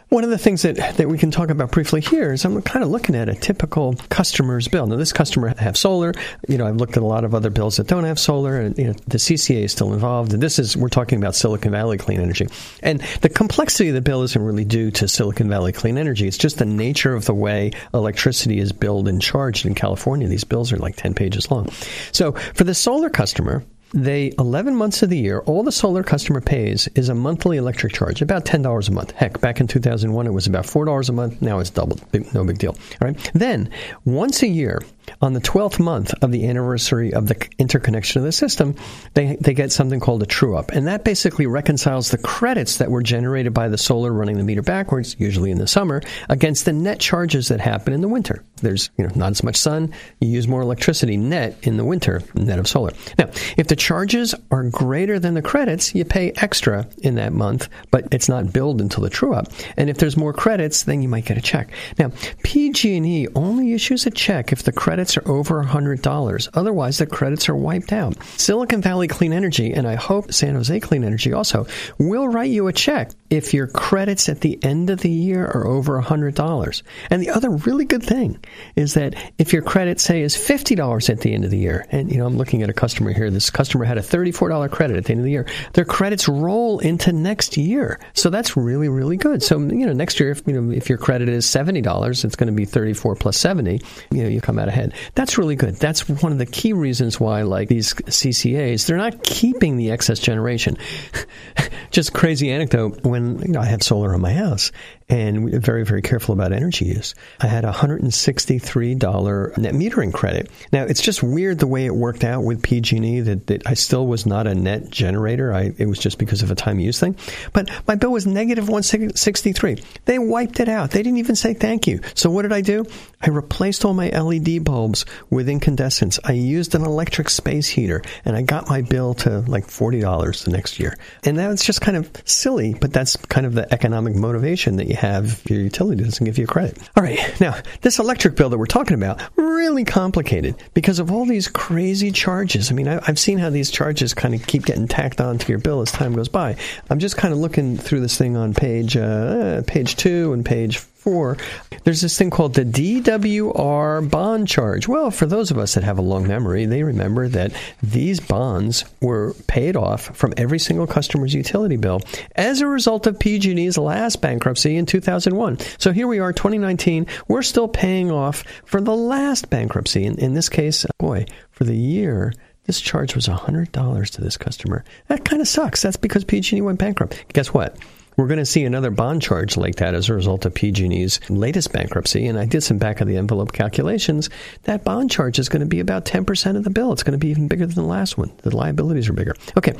one 0.09 0.25
of 0.25 0.31
the 0.31 0.39
things 0.39 0.63
that, 0.63 0.77
that 0.97 1.09
we 1.09 1.19
can 1.19 1.31
talk 1.31 1.51
about 1.51 1.71
briefly 1.71 2.01
here 2.01 2.33
is 2.33 2.45
I'm 2.45 2.61
kind 2.63 2.83
of 2.83 2.91
looking 2.91 3.15
at 3.15 3.29
a 3.29 3.35
typical 3.35 3.95
customer's 4.09 4.67
bill. 4.67 4.87
Now, 4.87 4.97
this 4.97 5.13
customer 5.13 5.55
have 5.59 5.77
solar. 5.77 6.15
You 6.49 6.57
know, 6.57 6.67
I've 6.67 6.77
looked 6.77 6.97
at 6.97 7.03
a 7.03 7.07
lot 7.07 7.25
of 7.25 7.35
other 7.35 7.51
bills 7.51 7.77
that 7.77 7.87
don't 7.89 8.05
have 8.05 8.19
solar, 8.19 8.59
and 8.59 8.79
you 8.79 8.85
know, 8.85 8.95
the 9.07 9.19
CCA 9.19 9.65
is 9.65 9.73
still 9.73 9.93
involved. 9.93 10.33
And 10.33 10.43
this 10.43 10.59
is 10.59 10.77
we're 10.77 10.89
talking 10.89 11.19
about 11.19 11.35
Silicon 11.35 11.73
Valley 11.73 11.99
Clean 11.99 12.21
Energy, 12.21 12.49
and 12.83 13.01
the 13.21 13.29
complexity 13.29 13.91
of 13.91 13.95
the 13.95 14.01
bill 14.01 14.23
isn't 14.23 14.43
really 14.43 14.65
due 14.65 14.91
to 14.93 15.09
Silicon 15.09 15.49
Valley 15.49 15.73
Clean 15.73 15.99
Energy. 15.99 16.27
It's 16.27 16.39
just 16.39 16.59
the 16.59 16.65
nature 16.65 17.15
of 17.15 17.27
the 17.27 17.35
way 17.35 17.73
electricity 17.93 18.59
is 18.61 18.73
billed 18.73 19.09
and 19.09 19.21
charged 19.21 19.67
in 19.67 19.75
California. 19.75 20.27
These 20.27 20.45
bills 20.45 20.73
are 20.73 20.79
like 20.79 20.97
10 20.97 21.15
pages 21.15 21.51
long. 21.51 21.69
So 22.13 22.33
for 22.33 22.65
the 22.65 22.75
solar 22.75 23.11
customer, 23.11 23.63
they 23.93 24.33
11 24.39 24.75
months 24.75 25.03
of 25.03 25.11
the 25.11 25.19
year 25.19 25.41
all 25.41 25.63
the 25.63 25.73
solar 25.73 26.03
customer 26.03 26.41
pays 26.41 26.89
is 26.95 27.09
a 27.09 27.15
monthly 27.15 27.57
electric 27.57 27.93
charge 27.93 28.21
about 28.21 28.45
$10 28.45 28.89
a 28.89 28.93
month. 28.93 29.13
Heck 29.13 29.41
back 29.41 29.61
in 29.61 29.67
2001 29.67 30.27
it 30.27 30.31
was 30.31 30.47
about 30.47 30.65
$4 30.65 31.09
a 31.09 31.13
month. 31.13 31.41
Now 31.41 31.59
it's 31.59 31.71
doubled. 31.71 32.11
Big, 32.13 32.33
no 32.35 32.45
big 32.45 32.59
deal. 32.59 32.77
All 33.01 33.09
right? 33.09 33.31
Then 33.35 33.71
once 34.05 34.43
a 34.43 34.49
year 34.49 34.83
on 35.21 35.33
the 35.33 35.41
12th 35.41 35.79
month 35.79 36.15
of 36.23 36.33
the 36.33 36.47
anniversary 36.47 37.13
of 37.13 37.29
the 37.29 37.49
interconnection 37.59 38.21
of 38.21 38.25
the 38.25 38.33
system, 38.33 38.75
they, 39.15 39.37
they 39.41 39.55
get 39.55 39.73
something 39.73 40.01
called 40.01 40.23
a 40.23 40.27
true 40.27 40.57
up. 40.57 40.71
And 40.71 40.87
that 40.87 41.05
basically 41.05 41.47
reconciles 41.47 42.11
the 42.11 42.19
credits 42.19 42.79
that 42.79 42.91
were 42.91 43.03
generated 43.03 43.55
by 43.55 43.69
the 43.69 43.79
solar 43.79 44.13
running 44.13 44.37
the 44.37 44.45
meter 44.45 44.63
backwards, 44.63 45.17
usually 45.19 45.51
in 45.51 45.59
the 45.59 45.67
summer, 45.67 46.03
against 46.29 46.65
the 46.65 46.73
net 46.73 46.99
charges 47.01 47.49
that 47.49 47.61
happen 47.61 47.93
in 47.93 48.01
the 48.01 48.09
winter. 48.09 48.45
There's 48.57 48.91
you 48.99 49.07
know 49.07 49.13
not 49.15 49.31
as 49.31 49.43
much 49.43 49.57
sun, 49.57 49.95
you 50.21 50.29
use 50.29 50.49
more 50.49 50.63
electricity 50.63 51.17
net 51.17 51.57
in 51.63 51.77
the 51.77 51.85
winter, 51.85 52.23
net 52.35 52.59
of 52.59 52.67
solar. 52.67 52.93
Now, 53.19 53.31
if 53.57 53.69
the 53.69 53.77
charges 53.77 54.35
are 54.51 54.65
greater 54.65 55.19
than 55.19 55.35
the 55.35 55.43
credits, 55.43 55.95
you 55.95 56.05
pay 56.05 56.33
extra 56.37 56.89
in 56.99 57.15
that 57.17 57.33
month, 57.33 57.69
but 57.91 58.09
it's 58.11 58.29
not 58.29 58.53
billed 58.53 58.81
until 58.81 59.03
the 59.03 59.11
true 59.11 59.35
up. 59.35 59.53
And 59.77 59.89
if 59.89 59.99
there's 59.99 60.17
more 60.17 60.33
credits, 60.33 60.83
then 60.83 61.03
you 61.03 61.09
might 61.09 61.25
get 61.25 61.39
a 61.39 61.41
check. 61.41 61.71
Now, 61.99 62.11
PG&E 62.43 63.29
only 63.35 63.73
issues 63.73 64.07
a 64.07 64.11
check 64.11 64.53
if 64.53 64.65
the 64.65 64.73
credit 64.73 64.98
credits 64.99 65.17
are 65.17 65.31
over 65.31 65.63
$100. 65.63 66.49
Otherwise, 66.55 66.99
the 66.99 67.07
credits 67.07 67.49
are 67.49 67.55
wiped 67.55 67.93
out. 67.93 68.17
Silicon 68.37 68.83
Valley 68.83 69.07
Clean 69.07 69.33
Energy, 69.33 69.73
and 69.73 69.87
I 69.87 69.95
hope 69.95 70.33
San 70.33 70.57
Jose 70.57 70.81
Clean 70.81 71.05
Energy 71.05 71.33
also, 71.33 71.69
will 72.01 72.27
write 72.27 72.51
you 72.51 72.67
a 72.67 72.73
check 72.73 73.13
if 73.31 73.53
your 73.53 73.67
credits 73.67 74.29
at 74.29 74.41
the 74.41 74.59
end 74.63 74.91
of 74.91 75.01
the 75.01 75.11
year 75.11 75.45
are 75.45 75.67
over 75.67 76.01
$100. 76.01 76.83
And 77.11 77.23
the 77.23 77.31
other 77.31 77.51
really 77.51 77.85
good 77.85 78.03
thing 78.03 78.43
is 78.77 78.95
that 78.95 79.15
if 79.39 79.53
your 79.53 79.63
credit, 79.63 80.01
say, 80.01 80.23
is 80.23 80.35
$50 80.35 81.11
at 81.11 81.21
the 81.21 81.35
end 81.35 81.45
of 81.45 81.51
the 81.51 81.59
year, 81.59 81.87
and, 81.91 82.11
you 82.11 82.19
know, 82.19 82.27
I'm 82.27 82.37
looking 82.37 82.63
at 82.63 82.71
a 82.71 82.73
customer 82.73 83.13
here, 83.13 83.31
this 83.31 83.51
customer 83.51 83.85
had 83.85 83.99
a 83.99 84.03
$34 84.03 84.71
credit 84.71 84.97
at 84.97 85.05
the 85.05 85.13
end 85.13 85.21
of 85.21 85.25
the 85.25 85.31
year, 85.31 85.47
their 85.75 85.85
credits 85.85 86.29
roll 86.29 86.79
into 86.79 87.13
next 87.13 87.57
year. 87.57 88.01
So 88.15 88.31
that's 88.31 88.57
really, 88.57 88.89
really 88.89 89.17
good. 89.17 89.43
So, 89.43 89.59
you 89.59 89.87
know, 89.87 89.93
next 89.93 90.21
year, 90.21 90.31
if, 90.31 90.43
you 90.47 90.59
know, 90.59 90.73
if 90.73 90.89
your 90.89 90.99
credit 90.99 91.29
is 91.29 91.47
$70, 91.47 92.25
it's 92.25 92.37
going 92.37 92.49
to 92.49 92.53
be 92.53 92.65
34 92.65 93.17
plus 93.17 93.37
70, 93.37 93.81
you 94.11 94.23
know, 94.23 94.29
you 94.29 94.41
come 94.41 94.59
out 94.59 94.69
ahead. 94.69 94.95
That's 95.15 95.39
really 95.39 95.57
good. 95.57 95.77
That's 95.77 96.09
one 96.09 96.33
of 96.33 96.39
the 96.39 96.47
key 96.47 96.73
reasons 96.73 97.21
why, 97.21 97.43
like 97.43 97.69
these 97.69 97.93
CCAs, 97.95 98.87
they're 98.87 98.97
not 98.97 99.23
keeping 99.23 99.77
the 99.77 99.91
excess 99.91 100.19
generation. 100.19 100.79
Just 101.91 102.13
crazy 102.13 102.51
anecdote. 102.51 103.03
When 103.03 103.18
you 103.27 103.49
know, 103.49 103.61
I 103.61 103.67
had 103.67 103.83
solar 103.83 104.15
on 104.15 104.21
my 104.21 104.33
house, 104.33 104.73
and 105.09 105.51
very, 105.51 105.85
very 105.85 106.03
careful 106.03 106.35
about 106.35 106.53
energy 106.53 106.85
use. 106.85 107.15
I 107.41 107.47
had 107.47 107.65
a 107.65 107.73
$163 107.73 109.59
net 109.59 109.75
metering 109.75 110.13
credit. 110.13 110.51
Now, 110.71 110.85
it's 110.85 111.01
just 111.01 111.23
weird 111.23 111.59
the 111.59 111.67
way 111.67 111.87
it 111.87 111.95
worked 111.95 112.25
out 112.25 112.45
with 112.45 112.63
PG&E 112.63 113.21
that, 113.21 113.47
that 113.47 113.67
I 113.67 113.75
still 113.75 114.07
was 114.07 114.27
not 114.27 114.47
a 114.47 114.55
net 114.55 114.91
generator. 114.91 115.53
I, 115.55 115.73
it 115.79 115.87
was 115.87 115.99
just 115.99 116.19
because 116.19 116.43
of 116.43 116.51
a 116.51 116.55
time 116.55 116.79
use 116.79 117.01
thing. 117.01 117.17
But 117.53 117.71
my 117.87 117.95
bill 117.95 118.13
was 118.13 118.27
negative 118.27 118.69
163. 118.69 119.83
They 120.05 120.19
wiped 120.19 120.61
it 120.61 120.69
out. 120.69 120.91
They 120.91 121.03
didn't 121.03 121.19
even 121.19 121.37
say 121.37 121.55
thank 121.55 121.87
you. 121.87 122.01
So 122.15 122.31
what 122.31 122.43
did 122.43 122.53
I 122.53 122.61
do? 122.61 122.85
I 123.23 123.31
replaced 123.31 123.85
all 123.85 123.95
my 123.95 124.11
LED 124.11 124.63
bulbs 124.63 125.07
with 125.31 125.49
incandescents. 125.49 126.19
I 126.23 126.33
used 126.33 126.75
an 126.75 126.85
electric 126.85 127.31
space 127.31 127.67
heater 127.67 128.03
and 128.25 128.37
I 128.37 128.43
got 128.43 128.69
my 128.69 128.83
bill 128.83 129.15
to 129.15 129.41
like 129.41 129.67
$40 129.67 130.45
the 130.45 130.51
next 130.51 130.79
year. 130.79 130.97
And 131.25 131.39
that's 131.39 131.65
just 131.65 131.81
kind 131.81 131.97
of 131.97 132.11
silly, 132.27 132.75
but 132.75 132.93
that's 132.93 133.17
kind 133.17 133.47
of 133.47 133.55
the 133.55 133.73
economic 133.73 134.15
motivation 134.15 134.77
that 134.77 134.87
you 134.87 134.98
have 134.99 135.43
your 135.49 135.61
utility 135.61 136.03
doesn't 136.03 136.25
give 136.25 136.39
you 136.39 136.47
credit. 136.47 136.77
All 136.97 137.03
right, 137.03 137.19
now 137.41 137.55
this 137.83 137.99
electric 137.99 138.35
bill 138.35 138.51
that 138.51 138.59
we're 138.59 138.67
talking 138.67 138.95
about 138.95 139.23
really 139.37 139.85
complicated 139.85 140.57
because 140.75 140.99
of 140.99 141.13
all 141.13 141.25
these 141.25 141.47
crazy 141.47 142.11
charges. 142.11 142.71
I 142.71 142.75
mean, 142.75 142.89
I, 142.89 143.05
have 143.07 143.19
seen 143.19 143.39
how 143.39 143.51
these 143.51 143.71
charges 143.71 144.13
kind 144.13 144.35
of 144.35 144.47
keep 144.47 144.65
getting 144.65 144.89
tacked 144.89 145.21
on 145.21 145.39
to 145.39 145.49
your 145.49 145.59
bill 145.59 145.81
as 145.81 145.93
time 145.93 146.15
goes 146.15 146.29
by. 146.29 146.57
I'm 146.91 146.99
just 146.99 147.17
kind 147.17 147.33
of 147.33 147.39
looking 147.39 147.77
through 147.77 148.01
this 148.01 148.19
thing 148.19 148.37
on 148.37 148.55
page 148.55 148.97
uh, 148.97 149.63
page 149.67 149.97
two 149.97 150.33
and 150.33 150.45
page 150.45 150.85
four, 150.99 151.37
there's 151.85 152.01
this 152.01 152.19
thing 152.19 152.31
called 152.31 152.55
the 152.55 152.65
DWR 152.65 154.11
bond 154.11 154.49
charge. 154.49 154.89
Well, 154.89 155.11
for 155.11 155.27
those 155.27 155.51
of 155.51 155.59
us 155.59 155.75
that 155.75 155.85
have 155.85 155.99
a 155.99 156.03
long 156.03 156.27
memory, 156.27 156.67
they 156.67 156.83
remember 156.83 157.29
that 157.29 157.53
these 157.83 158.21
bonds 158.21 158.85
were 159.01 159.35
paid 159.47 159.77
off 159.77 160.17
from 160.17 160.35
every 160.37 160.59
single 160.59 160.87
customer's 160.87 161.35
utility 161.35 161.77
bill 161.77 162.01
as 162.37 162.61
a 162.61 162.67
result 162.67 163.07
of 163.07 163.19
PG&E's 163.19 163.79
last 163.79 164.21
bankruptcy 164.21 164.77
in 164.77 164.87
2001. 164.87 165.59
So 165.79 165.93
here 165.93 166.09
we 166.09 166.19
are, 166.19 166.33
2019. 166.33 167.07
We're 167.29 167.43
still 167.43 167.69
paying 167.69 168.11
off 168.11 168.43
for 168.65 168.81
the 168.81 168.97
last 168.97 169.51
bankruptcy. 169.51 170.05
In, 170.05 170.19
in 170.19 170.35
this 170.35 170.49
case, 170.49 170.85
boy, 170.99 171.27
for 171.51 171.65
the 171.65 171.77
year. 171.77 172.33
This 172.65 172.83
charge 172.83 173.15
was 173.15 173.27
$100 173.27 174.11
to 174.11 174.21
this 174.21 174.37
customer. 174.37 174.85
That 175.07 175.25
kind 175.25 175.41
of 175.41 175.49
sucks. 175.49 175.81
That's 175.81 175.97
because 175.97 176.23
PG&E 176.23 176.61
went 176.61 176.79
bankrupt. 176.79 177.25
Guess 177.33 177.55
what? 177.55 177.79
We're 178.19 178.27
going 178.27 178.39
to 178.41 178.45
see 178.45 178.65
another 178.65 178.91
bond 178.91 179.23
charge 179.23 179.57
like 179.57 179.77
that 179.77 179.95
as 179.95 180.09
a 180.09 180.15
result 180.15 180.45
of 180.45 180.53
PG&E's 180.53 181.21
latest 181.31 181.73
bankruptcy. 181.73 182.27
And 182.27 182.37
I 182.37 182.47
did 182.47 182.63
some 182.63 182.77
back 182.77 183.01
of 183.01 183.07
the 183.07 183.17
envelope 183.17 183.53
calculations. 183.53 184.29
That 184.65 184.83
bond 184.83 185.11
charge 185.11 185.39
is 185.39 185.49
going 185.49 185.61
to 185.61 185.67
be 185.67 185.79
about 185.79 186.05
10% 186.05 186.57
of 186.57 186.65
the 186.65 186.71
bill. 186.71 186.93
It's 186.93 187.05
going 187.05 187.13
to 187.13 187.19
be 187.19 187.29
even 187.29 187.47
bigger 187.47 187.65
than 187.65 187.77
the 187.77 187.89
last 187.89 188.19
one. 188.19 188.33
The 188.43 188.55
liabilities 188.55 189.09
are 189.09 189.13
bigger. 189.13 189.37
Okay. 189.57 189.75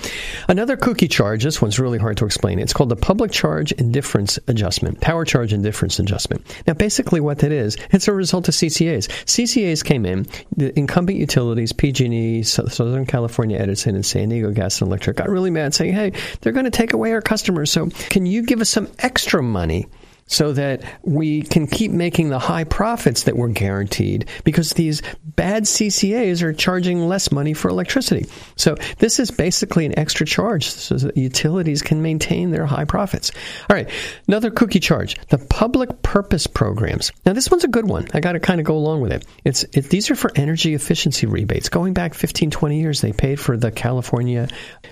Another 0.49 0.77
kooky 0.77 1.11
charge. 1.11 1.43
This 1.43 1.61
one's 1.61 1.81
really 1.81 1.99
hard 1.99 2.17
to 2.19 2.25
explain. 2.25 2.61
It's 2.61 2.73
called 2.73 2.91
the 2.91 2.97
public 2.97 3.33
charge 3.33 3.73
indifference 3.73 4.39
adjustment, 4.47 5.01
power 5.01 5.25
charge 5.25 5.53
indifference 5.53 5.99
adjustment. 5.99 6.47
Now, 6.69 6.75
basically 6.75 7.21
what 7.21 7.41
that 7.41 7.51
is, 7.51 7.77
it's 7.91 8.07
a 8.07 8.13
result 8.13 8.47
of 8.47 8.55
CCAs. 8.55 9.09
CCAs 9.25 9.85
came 9.85 10.07
in, 10.07 10.27
the 10.57 10.79
incumbent 10.79 11.19
utilities, 11.19 11.73
PG&E, 11.73 12.45
Southern 12.45 13.05
California 13.05 13.59
Edison, 13.59 13.97
and 13.97 14.07
San 14.07 14.29
Diego 14.29 14.53
Gas 14.53 14.81
and 14.81 14.89
Electric 14.89 15.17
got 15.17 15.29
really 15.29 15.51
mad 15.51 15.75
saying, 15.75 15.93
hey, 15.93 16.13
they're 16.41 16.53
going 16.53 16.67
to 16.67 16.71
take 16.71 16.93
away 16.93 17.13
our 17.13 17.21
customers. 17.21 17.73
So 17.73 17.89
can 18.11 18.28
you 18.29 18.43
give 18.43 18.61
us 18.61 18.71
some 18.71 18.89
extra 18.99 19.43
money 19.43 19.87
so 20.29 20.53
that 20.53 20.83
we 21.03 21.43
can 21.43 21.67
keep 21.67 21.91
making 21.91 22.29
the 22.29 22.39
high 22.39 22.65
profits 22.65 23.25
that 23.25 23.37
we're 23.37 23.49
guaranteed 23.49 24.29
because 24.45 24.71
these 24.71 25.03
bad 25.25 25.65
CCAs 25.65 26.43
are 26.43 26.53
charging 26.53 27.09
less 27.09 27.33
money 27.33 27.55
for 27.55 27.69
electricity. 27.69 28.27
So 28.57 28.77
this 28.99 29.19
is 29.19 29.31
basically 29.31 29.87
an 29.87 29.99
extra 29.99 30.27
charge 30.27 30.71
so 30.71 30.95
that 30.97 31.17
utilities 31.17 31.83
can 31.83 32.03
maintain 32.03 32.51
their 32.51 32.67
high 32.67 32.85
profits. 32.85 33.33
All 33.69 33.75
right, 33.75 33.89
another 34.29 34.51
cookie 34.51 34.81
charge, 34.81 35.17
the 35.29 35.39
public 35.39 36.03
purpose 36.03 36.47
programs. 36.47 37.11
Now 37.25 37.33
this 37.33 37.51
one's 37.51 37.65
a 37.65 37.69
good 37.69 37.87
one. 37.87 38.07
I 38.15 38.21
got 38.21 38.33
to 38.33 38.41
kind 38.41 38.61
of 38.61 38.67
go 38.67 38.77
along 38.77 39.01
with 39.01 39.13
it. 39.13 39.27
It's 39.45 39.65
it, 39.73 39.91
these 39.91 40.11
are 40.11 40.17
for 40.17 40.31
energy 40.35 40.75
efficiency 40.75 41.27
rebates. 41.27 41.69
Going 41.69 41.95
back 41.95 42.15
15, 42.15 42.51
20 42.51 42.81
years, 42.81 43.01
they 43.01 43.13
paid 43.13 43.41
for 43.41 43.57
the 43.57 43.71
California 43.71 44.49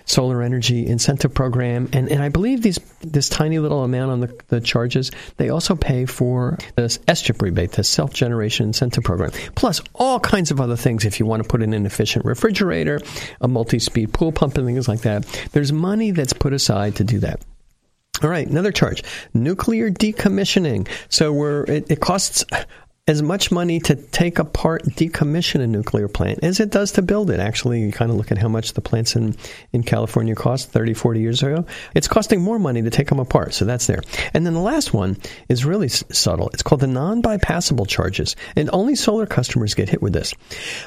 Solar 0.07 0.43
Energy 0.43 0.87
Incentive 0.87 1.35
Program 1.35 1.89
and, 1.93 2.11
and 2.11 2.23
I 2.23 2.29
believe 2.29 2.63
these 2.63 2.79
this 3.03 3.29
tiny 3.29 3.59
little 3.59 3.85
amount 3.85 4.11
on 4.11 4.21
the, 4.21 4.41
the 4.49 4.61
charges 4.61 5.11
they 5.37 5.49
also 5.51 5.75
pay 5.75 6.07
for 6.07 6.59
the 6.75 6.83
SGIP 6.83 7.43
rebate, 7.43 7.73
the 7.73 7.85
Self 7.85 8.13
Generation 8.13 8.67
Incentive 8.67 9.05
Program, 9.05 9.31
plus 9.55 9.81
all 9.95 10.21
kinds 10.21 10.51
of 10.51 10.61
other 10.61 10.77
things 10.77 11.05
if 11.05 11.21
you 11.21 11.27
want 11.27 11.43
to 11.43 11.49
put 11.49 11.63
in 11.63 11.73
an 11.73 11.87
efficient 11.87 12.25
refrigerator, 12.25 13.01
a 13.41 13.49
multi 13.49 13.79
speed 13.79 14.13
pool 14.13 14.33
pump, 14.33 14.57
and 14.57 14.67
things 14.67 14.89
like 14.89 15.03
that. 15.03 15.25
There's 15.53 15.73
money 15.73 16.11
that's 16.11 16.33
put 16.33 16.53
aside 16.53 16.97
to 16.97 17.05
do 17.05 17.21
that. 17.21 17.41
All 18.23 18.31
right, 18.31 18.47
another 18.47 18.73
charge: 18.73 19.03
nuclear 19.35 19.91
decommissioning. 19.91 20.89
So 21.09 21.33
we're 21.33 21.65
it, 21.65 21.91
it 21.91 22.01
costs 22.01 22.45
as 23.09 23.23
much 23.23 23.53
money 23.53 23.79
to 23.79 23.95
take 23.95 24.41
apart, 24.41 24.83
decommission 24.85 25.61
a 25.61 25.67
nuclear 25.67 26.09
plant 26.09 26.41
as 26.43 26.59
it 26.59 26.71
does 26.71 26.91
to 26.93 27.03
build 27.03 27.31
it. 27.31 27.39
Actually, 27.39 27.81
you 27.81 27.93
kind 27.93 28.11
of 28.11 28.17
look 28.17 28.33
at 28.33 28.39
how 28.39 28.49
much 28.49 28.73
the 28.73 28.81
plants 28.81 29.15
in, 29.15 29.37
in 29.73 29.85
California 29.85 30.35
cost 30.35 30.71
30, 30.73 30.95
40 30.95 31.21
years 31.21 31.41
ago. 31.41 31.65
It's 31.95 32.09
costing 32.09 32.41
more 32.41 32.59
money 32.59 32.83
to 32.83 32.91
take 32.91 33.09
them 33.09 33.21
apart, 33.21 33.55
so 33.55 33.65
that's 33.65 33.87
there. 33.87 34.03
And 34.35 34.45
then 34.45 34.55
the 34.55 34.61
last 34.61 34.93
one 34.93 35.17
is 35.49 35.65
really 35.65 35.87
s- 35.87 36.03
subtle. 36.11 36.49
It's 36.49 36.65
called 36.65 36.81
the 36.81 36.89
non-bypassable 36.89 37.87
charges, 37.87 38.35
and 38.57 38.69
only 38.73 38.97
solar 38.97 39.27
customers 39.27 39.75
get 39.75 39.89
hit 39.89 40.03
with 40.03 40.13
this. 40.13 40.35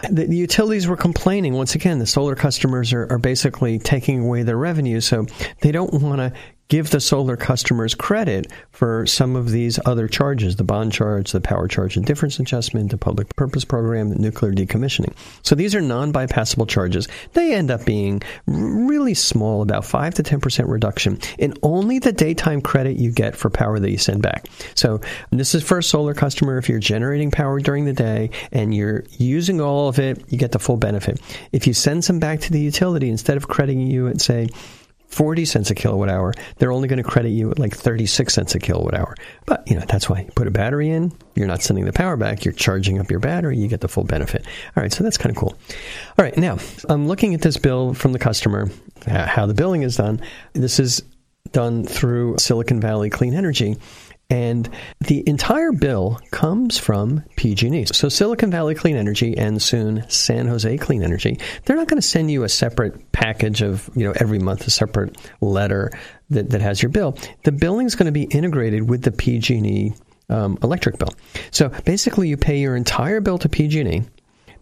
The, 0.09 0.25
the 0.25 0.35
utilities 0.35 0.88
were 0.88 0.97
complaining, 0.97 1.53
once 1.53 1.73
again, 1.73 1.99
the 1.99 2.05
solar 2.05 2.35
customers 2.35 2.91
are, 2.91 3.09
are 3.09 3.17
basically 3.17 3.79
taking 3.79 4.25
away 4.25 4.43
their 4.43 4.57
revenue, 4.57 4.99
so 4.99 5.25
they 5.61 5.71
don't 5.71 5.93
want 5.93 6.17
to 6.17 6.33
give 6.69 6.91
the 6.91 6.99
solar 6.99 7.35
customers 7.35 7.95
credit 7.95 8.47
for 8.71 9.05
some 9.05 9.35
of 9.35 9.49
these 9.49 9.79
other 9.85 10.07
charges 10.07 10.55
the 10.55 10.63
bond 10.63 10.93
charge, 10.93 11.31
the 11.31 11.41
power 11.41 11.67
charge 11.67 11.97
indifference 11.97 12.39
adjustment, 12.39 12.91
the 12.91 12.97
public 12.97 13.35
purpose 13.35 13.65
program, 13.65 14.09
the 14.09 14.15
nuclear 14.15 14.53
decommissioning. 14.53 15.13
So 15.41 15.55
these 15.55 15.75
are 15.75 15.81
non 15.81 16.13
bypassable 16.13 16.67
charges. 16.67 17.07
They 17.33 17.53
end 17.53 17.71
up 17.71 17.85
being 17.85 18.21
really 18.45 19.15
small, 19.15 19.61
about 19.61 19.83
5 19.83 20.13
to 20.15 20.23
10% 20.23 20.69
reduction 20.69 21.19
in 21.38 21.53
only 21.63 21.99
the 21.99 22.13
daytime 22.13 22.61
credit 22.61 22.97
you 22.97 23.11
get 23.11 23.35
for 23.35 23.49
power 23.49 23.79
that 23.79 23.89
you 23.89 23.97
send 23.97 24.21
back. 24.21 24.45
So 24.75 25.01
this 25.31 25.55
is 25.55 25.63
for 25.63 25.79
a 25.79 25.83
solar 25.83 26.13
customer. 26.13 26.57
If 26.57 26.69
you're 26.69 26.79
generating 26.79 27.31
power 27.31 27.59
during 27.59 27.85
the 27.85 27.93
day 27.93 28.29
and 28.51 28.73
you're 28.73 29.03
using 29.17 29.59
all 29.59 29.89
of 29.89 29.99
it, 29.99 30.23
you 30.31 30.38
get 30.38 30.51
the 30.51 30.59
full 30.59 30.77
benefit. 30.77 31.19
If 31.51 31.65
you 31.65 31.73
send 31.73 32.05
some 32.05 32.19
back 32.19 32.41
to 32.41 32.51
the 32.51 32.59
utility, 32.59 33.09
instead 33.09 33.38
of 33.38 33.47
crediting 33.47 33.88
you 33.88 34.07
at, 34.07 34.21
say, 34.21 34.49
40 35.10 35.46
cents 35.46 35.72
a 35.72 35.75
kilowatt 35.75 36.10
hour, 36.10 36.34
they're 36.58 36.72
only 36.72 36.88
going 36.88 37.01
to 37.01 37.04
credit 37.04 37.30
you 37.30 37.51
at 37.51 37.60
like 37.60 37.75
36 37.75 38.34
cents 38.34 38.56
a 38.56 38.60
kilowatt 38.60 38.94
hour. 38.94 39.16
But, 39.46 39.68
you 39.68 39.75
know, 39.75 39.86
that's 39.88 40.10
why 40.10 40.22
you 40.22 40.32
put 40.36 40.48
a 40.48 40.51
battery 40.51 40.89
in, 40.89 41.12
you're 41.36 41.48
not 41.48 41.62
sending 41.62 41.86
the 41.86 41.94
power 41.94 42.16
back, 42.16 42.46
you're 42.46 42.54
charging 42.54 43.00
up 43.00 43.10
your 43.10 43.20
battery, 43.20 43.58
you 43.58 43.68
get 43.68 43.82
the 43.82 43.88
full 43.88 44.04
benefit. 44.04 44.46
All 44.78 44.84
right, 44.84 44.94
so 44.94 45.04
that's 45.04 45.18
kind 45.18 45.36
of 45.36 45.39
cool. 45.39 45.58
All 46.18 46.25
right, 46.25 46.38
now, 46.38 46.58
I'm 46.88 47.08
looking 47.08 47.34
at 47.34 47.42
this 47.42 47.58
bill 47.58 47.94
from 47.94 48.13
the 48.13 48.20
customer, 48.20 48.70
uh, 49.08 49.25
how 49.25 49.46
the 49.46 49.54
billing 49.54 49.82
is 49.82 49.98
done. 49.98 50.22
This 50.54 50.80
is 50.80 51.04
done 51.51 51.84
through 51.84 52.38
Silicon 52.38 52.80
Valley 52.80 53.10
Clean 53.10 53.34
Energy. 53.34 53.78
And 54.29 54.69
the 55.00 55.27
entire 55.27 55.71
bill 55.71 56.19
comes 56.29 56.77
from 56.77 57.24
PG&E. 57.36 57.86
So 57.86 58.09
Silicon 58.09 58.51
Valley 58.51 58.75
Clean 58.75 58.95
Energy 58.95 59.36
and 59.36 59.59
soon 59.59 60.07
San 60.07 60.48
Jose 60.48 60.77
Clean 60.77 61.01
Energy, 61.01 61.39
they're 61.65 61.75
not 61.75 61.88
going 61.88 62.00
to 62.00 62.07
send 62.07 62.29
you 62.29 62.43
a 62.43 62.50
separate 62.50 63.12
package 63.12 63.63
of, 63.63 63.89
you 63.95 64.03
know, 64.03 64.13
every 64.17 64.38
month 64.38 64.67
a 64.67 64.69
separate 64.69 65.17
letter 65.41 65.91
that, 66.29 66.51
that 66.51 66.62
has 66.62 66.83
your 66.83 66.91
bill. 66.91 67.17
The 67.43 67.51
billing 67.51 67.88
is 67.88 67.95
going 67.95 68.05
to 68.05 68.12
be 68.12 68.24
integrated 68.24 68.88
with 68.88 69.01
the 69.01 69.12
PG&E 69.12 69.93
um, 70.29 70.59
electric 70.62 71.00
bill. 71.00 71.13
So 71.50 71.69
basically 71.86 72.29
you 72.29 72.38
pay 72.38 72.59
your 72.59 72.75
entire 72.75 73.21
bill 73.21 73.39
to 73.39 73.50
PG&E 73.50 74.03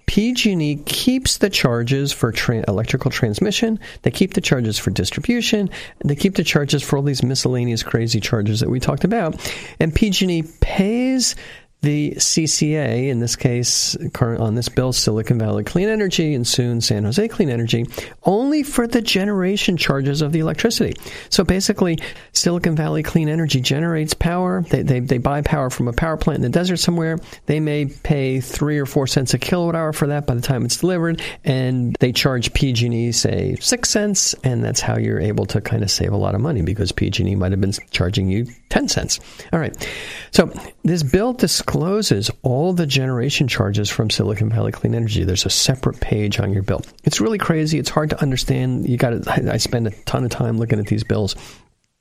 PG&E 0.08 0.78
keeps 0.86 1.38
the 1.38 1.50
charges 1.50 2.12
for 2.12 2.32
tra- 2.32 2.64
electrical 2.68 3.12
transmission. 3.12 3.80
They 4.02 4.12
keep 4.12 4.34
the 4.34 4.42
charges 4.42 4.80
for 4.80 4.90
distribution. 4.90 5.70
They 6.04 6.16
keep 6.16 6.36
the 6.36 6.44
charges 6.44 6.82
for 6.82 6.98
all 6.98 7.04
these 7.04 7.24
miscellaneous 7.24 7.84
crazy 7.84 8.20
charges 8.20 8.62
that 8.62 8.70
we 8.70 8.80
talked 8.80 9.04
about. 9.04 9.36
And 9.80 9.94
PG&E 9.94 10.44
pays 10.62 11.36
the 11.82 12.14
CCA, 12.18 13.08
in 13.10 13.20
this 13.20 13.36
case, 13.36 13.96
current 14.14 14.42
on 14.42 14.56
this 14.56 14.68
bill, 14.68 14.92
Silicon 14.92 15.38
Valley 15.38 15.64
Clean 15.64 15.88
Energy 15.88 16.34
and 16.34 16.46
soon 16.46 16.82
San 16.82 17.04
Jose 17.04 17.28
Clean 17.28 17.50
Energy, 17.50 17.86
only 18.24 18.64
for 18.64 18.88
the 18.88 19.02
generation 19.02 19.78
charges 19.78 20.24
of 20.24 20.32
the 20.32 20.40
electricity. 20.40 21.00
So 21.30 21.44
basically, 21.44 22.00
Silicon 22.34 22.76
Valley 22.76 23.04
Clean 23.04 23.30
Energy 23.30 23.62
generates 23.62 24.16
power. 24.16 24.64
They, 24.70 24.82
they, 24.82 25.00
they 25.02 25.18
buy 25.20 25.44
power 25.44 25.70
from 25.70 25.88
a 25.88 25.94
power 25.94 26.18
plant 26.18 26.38
in 26.38 26.42
the 26.42 26.50
desert 26.50 26.78
somewhere. 26.78 27.20
They 27.46 27.60
may 27.60 27.86
pay 27.86 28.40
three 28.40 28.80
or 28.80 28.88
four 28.88 29.06
cents 29.06 29.36
a 29.36 29.38
kilowatt 29.38 29.76
hour 29.76 29.94
for 29.94 30.08
that 30.08 30.26
by 30.26 30.34
the 30.34 30.42
time 30.42 30.66
it's 30.66 30.78
delivered, 30.78 31.22
and 31.46 31.96
they 32.00 32.12
charge 32.12 32.54
PG&E, 32.54 33.12
say, 33.12 33.56
six 33.62 33.90
cents, 33.90 34.34
and 34.44 34.64
that's 34.64 34.82
how 34.82 34.98
you're 34.98 35.20
able 35.20 35.46
to 35.46 35.62
kind 35.62 35.84
of 35.84 35.92
save 35.92 36.12
a 36.12 36.18
lot 36.18 36.34
of 36.34 36.42
money 36.42 36.64
because 36.64 36.92
PG&E 36.92 37.36
might 37.36 37.52
have 37.52 37.62
been 37.62 37.74
charging 37.92 38.30
you 38.30 38.48
10 38.70 38.88
cents. 38.88 39.20
All 39.54 39.60
right. 39.60 39.76
So 40.32 40.52
this 40.84 41.04
bill 41.04 41.34
discloses 41.68 42.32
all 42.44 42.72
the 42.72 42.86
generation 42.86 43.46
charges 43.46 43.90
from 43.90 44.10
Silicon 44.10 44.50
Valley 44.50 44.72
Clean 44.72 44.96
Energy. 44.96 45.26
There's 45.26 45.46
a 45.46 45.50
separate 45.50 46.00
page 46.00 46.40
on 46.40 46.54
your 46.54 46.64
bill. 46.64 46.82
It's 47.04 47.20
really 47.20 47.38
crazy. 47.38 47.78
It's 47.78 47.90
hard 47.90 48.10
to 48.12 48.22
understand. 48.22 48.88
You 48.88 48.96
got 48.96 49.28
I 49.28 49.58
spend 49.58 49.88
a 49.88 49.92
ton 50.06 50.24
of 50.24 50.32
time 50.32 50.58
looking 50.58 50.80
at 50.80 50.88
these 50.88 51.04
bills 51.04 51.36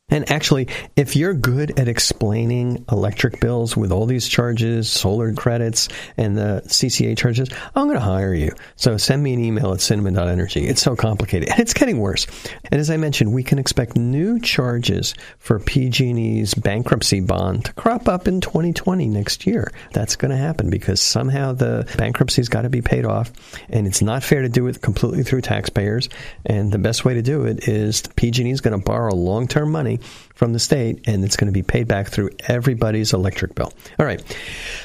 and 0.08 0.30
actually, 0.30 0.68
if 0.94 1.16
you're 1.16 1.34
good 1.34 1.80
at 1.80 1.88
explaining 1.88 2.84
electric 2.92 3.40
bills 3.40 3.76
with 3.76 3.90
all 3.90 4.06
these 4.06 4.28
charges, 4.28 4.88
solar 4.88 5.32
credits, 5.34 5.88
and 6.16 6.38
the 6.38 6.62
CCA 6.66 7.18
charges, 7.18 7.48
I'm 7.74 7.86
going 7.88 7.96
to 7.96 8.00
hire 8.00 8.32
you. 8.32 8.52
So 8.76 8.98
send 8.98 9.24
me 9.24 9.34
an 9.34 9.40
email 9.40 9.72
at 9.72 9.80
cinnamon.energy. 9.80 10.64
It's 10.64 10.80
so 10.80 10.94
complicated. 10.94 11.48
And 11.48 11.58
it's 11.58 11.74
getting 11.74 11.98
worse. 11.98 12.28
And 12.70 12.80
as 12.80 12.88
I 12.88 12.98
mentioned, 12.98 13.32
we 13.32 13.42
can 13.42 13.58
expect 13.58 13.96
new 13.96 14.38
charges 14.38 15.12
for 15.38 15.58
PG&E's 15.58 16.54
bankruptcy 16.54 17.18
bond 17.18 17.64
to 17.64 17.72
crop 17.72 18.06
up 18.06 18.28
in 18.28 18.40
2020 18.40 19.08
next 19.08 19.44
year. 19.44 19.72
That's 19.92 20.14
going 20.14 20.30
to 20.30 20.36
happen 20.36 20.70
because 20.70 21.00
somehow 21.00 21.52
the 21.52 21.92
bankruptcy's 21.98 22.48
got 22.48 22.62
to 22.62 22.70
be 22.70 22.80
paid 22.80 23.04
off. 23.04 23.32
And 23.70 23.88
it's 23.88 24.02
not 24.02 24.22
fair 24.22 24.42
to 24.42 24.48
do 24.48 24.68
it 24.68 24.80
completely 24.82 25.24
through 25.24 25.40
taxpayers. 25.40 26.08
And 26.44 26.70
the 26.70 26.78
best 26.78 27.04
way 27.04 27.14
to 27.14 27.22
do 27.22 27.44
it 27.44 27.66
is 27.66 28.02
PG&E 28.14 28.52
is 28.52 28.60
going 28.60 28.78
to 28.78 28.84
borrow 28.84 29.12
long-term 29.12 29.72
money 29.72 29.95
money 29.96 30.25
from 30.36 30.52
the 30.52 30.58
state, 30.58 31.08
and 31.08 31.24
it's 31.24 31.34
going 31.34 31.46
to 31.46 31.52
be 31.52 31.62
paid 31.62 31.88
back 31.88 32.08
through 32.08 32.30
everybody's 32.46 33.14
electric 33.14 33.54
bill. 33.54 33.72
All 33.98 34.04
right. 34.04 34.22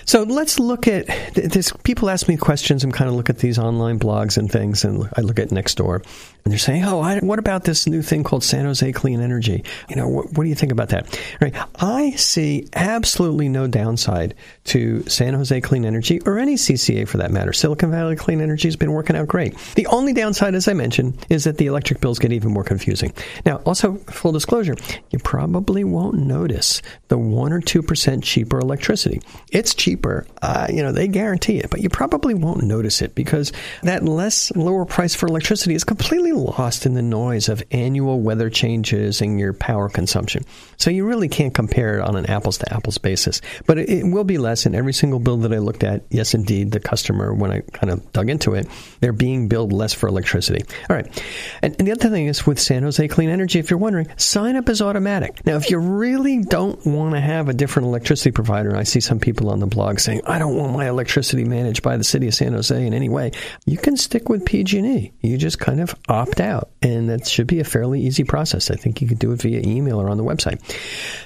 So 0.06 0.24
let's 0.24 0.60
look 0.60 0.88
at 0.88 1.08
this. 1.36 1.74
People 1.84 2.10
ask 2.10 2.28
me 2.28 2.38
questions 2.38 2.84
and 2.84 2.94
kind 2.94 3.10
of 3.10 3.16
look 3.16 3.30
at 3.30 3.38
these 3.38 3.60
online 3.60 4.00
blogs 4.00 4.38
and 4.38 4.50
things, 4.50 4.86
and 4.86 5.08
I 5.16 5.22
look 5.22 5.40
at 5.40 5.50
Nextdoor, 5.50 5.96
and 6.44 6.52
they're 6.52 6.58
saying, 6.58 6.86
"Oh, 6.86 7.02
I, 7.02 7.20
what 7.20 7.38
about 7.38 7.66
this 7.66 7.86
new 7.86 8.02
thing 8.02 8.24
called 8.24 8.46
San 8.46 8.64
Jose 8.66 8.92
Clean 8.94 9.20
Energy? 9.20 9.64
You 9.90 9.98
know, 9.98 10.08
what, 10.08 10.32
what 10.34 10.44
do 10.44 10.50
you 10.50 10.56
think 10.56 10.72
about 10.72 10.90
that?" 10.90 11.14
All 11.14 11.38
right. 11.42 11.56
I 11.76 12.12
see 12.12 12.68
absolutely 12.74 13.50
no 13.50 13.68
downside 13.68 14.36
to 14.66 15.04
San 15.10 15.34
Jose 15.34 15.60
Clean 15.62 15.84
Energy 15.84 16.22
or 16.22 16.40
any 16.40 16.56
CCA 16.56 17.08
for 17.08 17.18
that 17.18 17.32
matter. 17.32 17.52
Silicon 17.52 17.92
Valley 17.92 18.16
Clean 18.16 18.40
Energy 18.40 18.70
has 18.70 18.78
been 18.78 18.94
working 18.94 19.18
out 19.18 19.28
great. 19.28 19.58
The 19.76 19.88
only 19.88 20.14
downside, 20.14 20.56
as 20.56 20.70
I 20.70 20.74
mentioned, 20.74 21.26
is 21.30 21.44
that 21.44 21.58
the 21.58 21.66
electric 21.66 22.00
bills 22.00 22.20
get 22.20 22.32
even 22.32 22.52
more 22.52 22.64
confusing. 22.64 23.14
Now, 23.46 23.58
also 23.66 23.96
full 24.08 24.32
disclosure, 24.32 24.76
you 25.10 25.20
won't 25.48 26.18
notice 26.18 26.82
the 27.08 27.18
1 27.18 27.54
or 27.54 27.62
2% 27.62 28.24
cheaper 28.24 28.60
electricity. 28.60 29.22
It's 29.52 29.74
cheaper, 29.74 30.26
uh, 30.42 30.68
you 30.70 30.82
know, 30.82 30.92
they 30.92 31.08
guarantee 31.08 31.58
it, 31.58 31.70
but 31.70 31.82
you 31.82 31.90
probably 31.90 32.34
won't 32.34 32.64
notice 32.64 33.02
it 33.02 33.16
because 33.16 33.52
that 33.84 34.04
less 34.04 34.52
lower 34.56 34.86
price 34.86 35.16
for 35.16 35.28
electricity 35.28 35.76
is 35.76 35.84
completely 35.84 36.32
lost 36.32 36.86
in 36.86 36.94
the 36.94 37.02
noise 37.02 37.50
of 37.50 37.64
annual 37.72 38.20
weather 38.20 38.50
changes 38.50 39.22
and 39.22 39.40
your 39.40 39.54
power 39.54 39.90
consumption. 39.90 40.44
So 40.78 40.90
you 40.90 41.06
really 41.06 41.30
can't 41.30 41.54
compare 41.54 42.00
it 42.00 42.02
on 42.02 42.16
an 42.16 42.26
apples 42.26 42.58
to 42.60 42.74
apples 42.74 42.98
basis. 42.98 43.42
But 43.66 43.78
it, 43.78 43.90
it 43.90 44.04
will 44.04 44.24
be 44.24 44.38
less 44.38 44.66
in 44.66 44.76
every 44.76 44.94
single 44.94 45.20
bill 45.20 45.38
that 45.38 45.54
I 45.54 45.60
looked 45.60 45.84
at. 45.84 46.04
Yes, 46.10 46.34
indeed, 46.34 46.72
the 46.72 46.80
customer, 46.80 47.34
when 47.34 47.52
I 47.52 47.62
kind 47.74 47.92
of 47.92 48.12
dug 48.12 48.30
into 48.30 48.56
it, 48.56 48.68
they're 49.00 49.14
being 49.14 49.48
billed 49.48 49.72
less 49.72 49.94
for 49.94 50.08
electricity. 50.08 50.64
All 50.90 50.96
right. 50.96 51.24
And, 51.62 51.76
and 51.78 51.88
the 51.88 51.92
other 51.92 52.10
thing 52.10 52.28
is 52.28 52.46
with 52.46 52.60
San 52.60 52.84
Jose 52.84 53.08
Clean 53.08 53.30
Energy, 53.30 53.60
if 53.60 53.70
you're 53.70 53.80
wondering, 53.80 54.08
sign 54.18 54.56
up 54.56 54.70
is 54.70 54.82
automatic. 54.82 55.31
Now, 55.46 55.56
if 55.56 55.70
you 55.70 55.78
really 55.78 56.44
don't 56.44 56.86
want 56.86 57.14
to 57.16 57.20
have 57.20 57.50
a 57.50 57.54
different 57.54 57.88
electricity 57.88 58.32
provider, 58.32 58.76
I 58.76 58.84
see 58.84 59.00
some 59.00 59.20
people 59.20 59.50
on 59.50 59.60
the 59.60 59.68
blog 59.68 60.00
saying, 60.00 60.22
I 60.26 60.40
don't 60.40 60.56
want 60.56 60.74
my 60.74 60.88
electricity 60.88 61.44
managed 61.44 61.84
by 61.84 61.98
the 61.98 62.04
city 62.04 62.28
of 62.28 62.34
San 62.34 62.54
Jose 62.54 62.86
in 62.86 62.94
any 62.94 63.10
way. 63.10 63.32
You 63.66 63.78
can 63.78 63.98
stick 63.98 64.30
with 64.30 64.46
PG&E. 64.46 65.12
You 65.22 65.38
just 65.38 65.60
kind 65.60 65.82
of 65.82 65.96
opt 66.08 66.40
out, 66.40 66.72
and 66.82 67.10
that 67.10 67.28
should 67.28 67.48
be 67.48 67.60
a 67.60 67.64
fairly 67.64 68.02
easy 68.02 68.24
process. 68.24 68.72
I 68.72 68.76
think 68.76 69.02
you 69.02 69.08
could 69.08 69.20
do 69.20 69.32
it 69.32 69.42
via 69.42 69.62
email 69.62 70.02
or 70.02 70.10
on 70.10 70.18
the 70.18 70.24
website. 70.24 70.62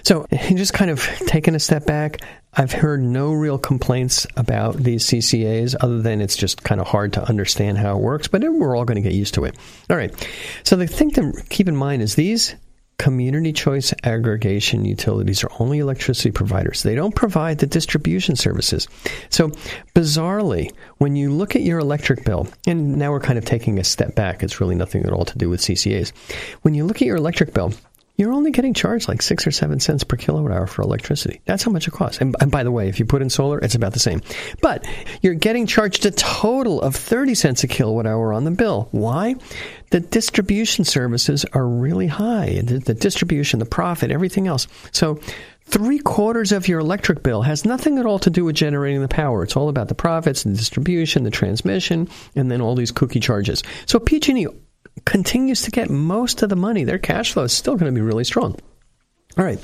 So, 0.03 0.25
just 0.31 0.73
kind 0.73 0.91
of 0.91 1.01
taking 1.27 1.55
a 1.55 1.59
step 1.59 1.85
back, 1.85 2.21
I've 2.57 2.71
heard 2.71 3.01
no 3.01 3.33
real 3.33 3.57
complaints 3.57 4.25
about 4.37 4.77
these 4.77 5.05
CCAs 5.05 5.75
other 5.81 6.01
than 6.01 6.21
it's 6.21 6.37
just 6.37 6.63
kind 6.63 6.79
of 6.79 6.87
hard 6.87 7.13
to 7.13 7.23
understand 7.23 7.77
how 7.77 7.97
it 7.97 8.01
works, 8.01 8.27
but 8.29 8.41
we're 8.41 8.77
all 8.77 8.85
going 8.85 8.95
to 8.95 9.01
get 9.01 9.13
used 9.13 9.33
to 9.33 9.43
it. 9.43 9.57
All 9.89 9.97
right. 9.97 10.13
So 10.63 10.77
the 10.77 10.87
thing 10.87 11.11
to 11.11 11.33
keep 11.49 11.67
in 11.67 11.75
mind 11.75 12.01
is 12.01 12.15
these 12.15 12.55
community 12.97 13.51
choice 13.51 13.93
aggregation 14.03 14.85
utilities 14.85 15.43
are 15.43 15.51
only 15.59 15.79
electricity 15.79 16.31
providers. 16.31 16.83
They 16.83 16.95
don't 16.95 17.15
provide 17.15 17.59
the 17.59 17.67
distribution 17.67 18.35
services. 18.35 18.87
So, 19.29 19.49
bizarrely, 19.93 20.71
when 20.97 21.15
you 21.15 21.31
look 21.31 21.55
at 21.55 21.61
your 21.61 21.79
electric 21.79 22.23
bill, 22.23 22.47
and 22.65 22.97
now 22.97 23.11
we're 23.11 23.19
kind 23.19 23.37
of 23.37 23.45
taking 23.45 23.79
a 23.79 23.83
step 23.83 24.15
back, 24.15 24.43
it's 24.43 24.61
really 24.61 24.75
nothing 24.75 25.05
at 25.05 25.13
all 25.13 25.25
to 25.25 25.37
do 25.37 25.49
with 25.49 25.61
CCAs. 25.61 26.11
When 26.61 26.73
you 26.73 26.85
look 26.85 26.97
at 26.97 27.07
your 27.07 27.17
electric 27.17 27.53
bill, 27.53 27.73
you're 28.17 28.31
only 28.31 28.51
getting 28.51 28.73
charged 28.73 29.07
like 29.07 29.21
six 29.21 29.45
or 29.45 29.51
seven 29.51 29.79
cents 29.79 30.03
per 30.03 30.15
kilowatt 30.15 30.51
hour 30.51 30.67
for 30.67 30.81
electricity. 30.81 31.41
That's 31.45 31.63
how 31.63 31.71
much 31.71 31.87
it 31.87 31.91
costs. 31.91 32.21
And, 32.21 32.35
and, 32.39 32.51
by 32.51 32.63
the 32.63 32.71
way, 32.71 32.87
if 32.87 32.99
you 32.99 33.05
put 33.05 33.21
in 33.21 33.29
solar, 33.29 33.59
it's 33.59 33.75
about 33.75 33.93
the 33.93 33.99
same. 33.99 34.21
But 34.61 34.87
you're 35.21 35.33
getting 35.33 35.65
charged 35.65 36.05
a 36.05 36.11
total 36.11 36.81
of 36.81 36.95
30 36.95 37.35
cents 37.35 37.63
a 37.63 37.67
kilowatt 37.67 38.07
hour 38.07 38.31
on 38.31 38.45
the 38.45 38.51
bill. 38.51 38.87
Why? 38.91 39.35
The 39.91 39.99
distribution 39.99 40.85
services 40.85 41.45
are 41.53 41.67
really 41.67 42.07
high. 42.07 42.61
The, 42.63 42.79
the 42.79 42.93
distribution, 42.93 43.59
the 43.59 43.65
profit, 43.65 44.11
everything 44.11 44.47
else. 44.47 44.67
So 44.91 45.19
three 45.65 45.99
quarters 45.99 46.51
of 46.51 46.67
your 46.67 46.79
electric 46.79 47.21
bill 47.23 47.41
has 47.41 47.65
nothing 47.65 47.97
at 47.97 48.05
all 48.05 48.19
to 48.19 48.29
do 48.29 48.45
with 48.45 48.55
generating 48.55 49.01
the 49.01 49.07
power. 49.07 49.43
It's 49.43 49.57
all 49.57 49.69
about 49.69 49.89
the 49.89 49.95
profits, 49.95 50.43
the 50.43 50.51
distribution, 50.51 51.23
the 51.23 51.31
transmission, 51.31 52.07
and 52.35 52.49
then 52.49 52.61
all 52.61 52.75
these 52.75 52.91
cookie 52.91 53.19
charges. 53.19 53.63
So 53.85 53.99
PG&E 53.99 54.47
continues 55.03 55.61
to 55.63 55.71
get 55.71 55.89
most 55.89 56.41
of 56.41 56.49
the 56.49 56.55
money. 56.55 56.83
Their 56.83 56.97
cash 56.97 57.33
flow 57.33 57.43
is 57.43 57.53
still 57.53 57.75
going 57.75 57.93
to 57.93 57.95
be 57.95 58.05
really 58.05 58.23
strong. 58.23 58.57
All 59.37 59.43
right. 59.43 59.59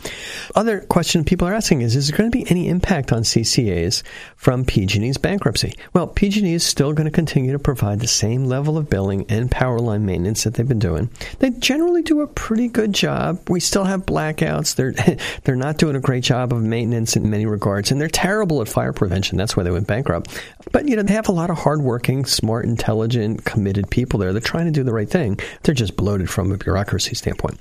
Other 0.53 0.81
question 0.81 1.23
people 1.23 1.47
are 1.47 1.53
asking 1.53 1.81
is: 1.81 1.95
Is 1.95 2.09
there 2.09 2.17
going 2.17 2.29
to 2.29 2.37
be 2.37 2.49
any 2.51 2.67
impact 2.67 3.13
on 3.13 3.23
CCAs 3.23 4.03
from 4.35 4.65
PG&E's 4.65 5.17
bankruptcy? 5.17 5.73
Well, 5.93 6.07
PG&E 6.07 6.53
is 6.53 6.65
still 6.65 6.91
going 6.91 7.05
to 7.05 7.11
continue 7.11 7.53
to 7.53 7.59
provide 7.59 8.01
the 8.01 8.07
same 8.07 8.45
level 8.45 8.77
of 8.77 8.89
billing 8.89 9.25
and 9.29 9.49
power 9.49 9.79
line 9.79 10.05
maintenance 10.05 10.43
that 10.43 10.55
they've 10.55 10.67
been 10.67 10.79
doing. 10.79 11.09
They 11.39 11.51
generally 11.51 12.01
do 12.01 12.19
a 12.19 12.27
pretty 12.27 12.67
good 12.67 12.91
job. 12.91 13.39
We 13.49 13.61
still 13.61 13.85
have 13.85 14.05
blackouts. 14.05 14.75
They're 14.75 14.93
they're 15.43 15.55
not 15.55 15.77
doing 15.77 15.95
a 15.95 16.01
great 16.01 16.25
job 16.25 16.51
of 16.51 16.61
maintenance 16.61 17.15
in 17.15 17.29
many 17.29 17.45
regards, 17.45 17.91
and 17.91 18.01
they're 18.01 18.09
terrible 18.09 18.61
at 18.61 18.67
fire 18.67 18.91
prevention. 18.91 19.37
That's 19.37 19.55
why 19.55 19.63
they 19.63 19.71
went 19.71 19.87
bankrupt. 19.87 20.37
But 20.73 20.89
you 20.89 20.97
know, 20.97 21.03
they 21.03 21.13
have 21.13 21.29
a 21.29 21.33
lot 21.33 21.49
of 21.49 21.57
hardworking, 21.57 22.25
smart, 22.25 22.65
intelligent, 22.65 23.45
committed 23.45 23.89
people 23.89 24.19
there. 24.19 24.33
They're 24.33 24.41
trying 24.41 24.65
to 24.65 24.71
do 24.71 24.83
the 24.83 24.93
right 24.93 25.09
thing. 25.09 25.39
They're 25.63 25.73
just 25.73 25.95
bloated 25.95 26.29
from 26.29 26.51
a 26.51 26.57
bureaucracy 26.57 27.15
standpoint. 27.15 27.57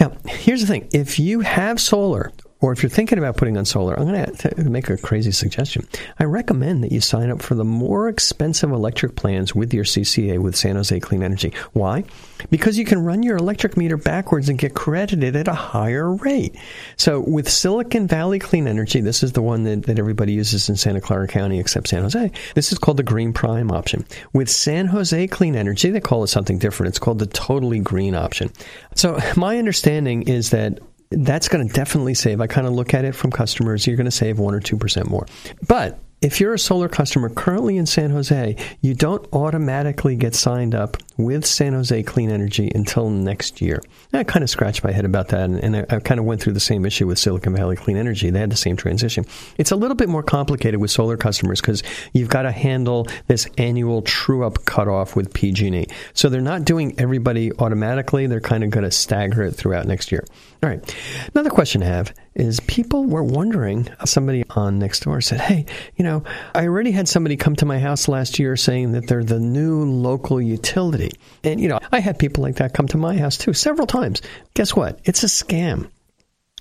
Now, 0.00 0.12
here's 0.26 0.62
the 0.62 0.66
thing: 0.66 0.88
if 0.92 1.18
you 1.18 1.41
have 1.42 1.80
solar, 1.80 2.32
or 2.62 2.70
if 2.70 2.80
you're 2.82 2.90
thinking 2.90 3.18
about 3.18 3.36
putting 3.36 3.58
on 3.58 3.64
solar, 3.64 3.98
I'm 3.98 4.06
going 4.06 4.36
to 4.36 4.70
make 4.70 4.88
a 4.88 4.96
crazy 4.96 5.32
suggestion. 5.32 5.86
I 6.20 6.24
recommend 6.24 6.84
that 6.84 6.92
you 6.92 7.00
sign 7.00 7.28
up 7.28 7.42
for 7.42 7.56
the 7.56 7.64
more 7.64 8.08
expensive 8.08 8.70
electric 8.70 9.16
plans 9.16 9.52
with 9.52 9.74
your 9.74 9.82
CCA 9.82 10.38
with 10.38 10.54
San 10.54 10.76
Jose 10.76 10.98
Clean 11.00 11.24
Energy. 11.24 11.52
Why? 11.72 12.04
Because 12.50 12.78
you 12.78 12.84
can 12.84 13.04
run 13.04 13.24
your 13.24 13.36
electric 13.36 13.76
meter 13.76 13.96
backwards 13.96 14.48
and 14.48 14.60
get 14.60 14.74
credited 14.74 15.34
at 15.34 15.48
a 15.48 15.54
higher 15.54 16.14
rate. 16.14 16.54
So 16.96 17.18
with 17.18 17.50
Silicon 17.50 18.06
Valley 18.06 18.38
Clean 18.38 18.68
Energy, 18.68 19.00
this 19.00 19.24
is 19.24 19.32
the 19.32 19.42
one 19.42 19.64
that, 19.64 19.82
that 19.86 19.98
everybody 19.98 20.32
uses 20.32 20.68
in 20.68 20.76
Santa 20.76 21.00
Clara 21.00 21.26
County 21.26 21.58
except 21.58 21.88
San 21.88 22.02
Jose. 22.02 22.30
This 22.54 22.70
is 22.70 22.78
called 22.78 22.96
the 22.96 23.02
Green 23.02 23.32
Prime 23.32 23.72
option. 23.72 24.06
With 24.32 24.48
San 24.48 24.86
Jose 24.86 25.26
Clean 25.26 25.56
Energy, 25.56 25.90
they 25.90 26.00
call 26.00 26.22
it 26.22 26.28
something 26.28 26.58
different. 26.58 26.90
It's 26.90 27.00
called 27.00 27.18
the 27.18 27.26
Totally 27.26 27.80
Green 27.80 28.14
option. 28.14 28.52
So 28.94 29.18
my 29.36 29.58
understanding 29.58 30.28
is 30.28 30.50
that 30.50 30.78
that's 31.18 31.48
going 31.48 31.66
to 31.66 31.72
definitely 31.72 32.14
save. 32.14 32.40
I 32.40 32.46
kind 32.46 32.66
of 32.66 32.72
look 32.72 32.94
at 32.94 33.04
it 33.04 33.14
from 33.14 33.30
customers. 33.30 33.86
You're 33.86 33.96
going 33.96 34.04
to 34.04 34.10
save 34.10 34.38
one 34.38 34.54
or 34.54 34.60
two 34.60 34.76
percent 34.76 35.08
more. 35.08 35.26
But 35.66 35.98
if 36.20 36.40
you're 36.40 36.54
a 36.54 36.58
solar 36.58 36.88
customer 36.88 37.28
currently 37.28 37.76
in 37.76 37.86
San 37.86 38.10
Jose, 38.10 38.56
you 38.80 38.94
don't 38.94 39.26
automatically 39.32 40.14
get 40.14 40.34
signed 40.34 40.74
up 40.74 40.96
with 41.16 41.44
San 41.46 41.72
Jose 41.72 42.02
Clean 42.02 42.30
Energy 42.30 42.70
until 42.74 43.10
next 43.10 43.60
year. 43.60 43.82
I 44.12 44.24
kind 44.24 44.42
of 44.42 44.50
scratched 44.50 44.84
my 44.84 44.92
head 44.92 45.04
about 45.04 45.28
that, 45.28 45.40
and, 45.40 45.58
and 45.58 45.76
I, 45.76 45.96
I, 45.96 46.00
kind 46.00 46.20
of 46.20 46.26
went 46.26 46.42
through 46.42 46.52
the 46.52 46.60
same 46.60 46.84
issue 46.84 47.06
with 47.06 47.18
Silicon 47.18 47.54
Valley 47.54 47.76
Clean 47.76 47.96
Energy. 47.96 48.30
They 48.30 48.40
had 48.40 48.50
the 48.50 48.56
same 48.56 48.76
transition. 48.76 49.24
It's 49.56 49.70
a 49.70 49.76
little 49.76 49.94
bit 49.94 50.08
more 50.08 50.22
complicated 50.22 50.80
with 50.80 50.90
solar 50.90 51.16
customers 51.16 51.60
because 51.60 51.82
you've 52.12 52.28
got 52.28 52.42
to 52.42 52.52
handle 52.52 53.06
this 53.26 53.48
annual 53.58 54.02
true 54.02 54.44
up 54.44 54.64
cutoff 54.64 55.16
with 55.16 55.32
PG&E. 55.32 55.86
So 56.12 56.28
they're 56.28 56.40
not 56.40 56.64
doing 56.64 56.94
everybody 56.98 57.52
automatically. 57.58 58.26
They're 58.26 58.40
kind 58.40 58.64
of 58.64 58.70
going 58.70 58.84
to 58.84 58.90
stagger 58.90 59.42
it 59.42 59.52
throughout 59.52 59.86
next 59.86 60.12
year. 60.12 60.24
All 60.62 60.68
right. 60.68 60.96
Another 61.34 61.50
question 61.50 61.82
I 61.82 61.86
have 61.86 62.14
is 62.34 62.60
people 62.60 63.04
were 63.04 63.22
wondering, 63.22 63.88
somebody 64.04 64.44
on 64.50 64.80
Nextdoor 64.80 65.22
said, 65.22 65.40
Hey, 65.40 65.66
you 65.96 66.04
know, 66.04 66.22
I 66.54 66.66
already 66.66 66.92
had 66.92 67.08
somebody 67.08 67.36
come 67.36 67.56
to 67.56 67.66
my 67.66 67.78
house 67.78 68.08
last 68.08 68.38
year 68.38 68.56
saying 68.56 68.92
that 68.92 69.08
they're 69.08 69.24
the 69.24 69.40
new 69.40 69.84
local 69.84 70.40
utility. 70.40 71.10
And, 71.44 71.60
you 71.60 71.68
know, 71.68 71.80
I 71.90 72.00
had 72.00 72.18
people 72.18 72.42
like 72.42 72.56
that 72.56 72.74
come 72.74 72.88
to 72.88 72.96
my 72.96 73.16
house 73.16 73.36
too 73.36 73.52
several 73.52 73.86
times. 73.86 74.22
Guess 74.54 74.76
what? 74.76 75.00
It's 75.04 75.22
a 75.22 75.26
scam. 75.26 75.90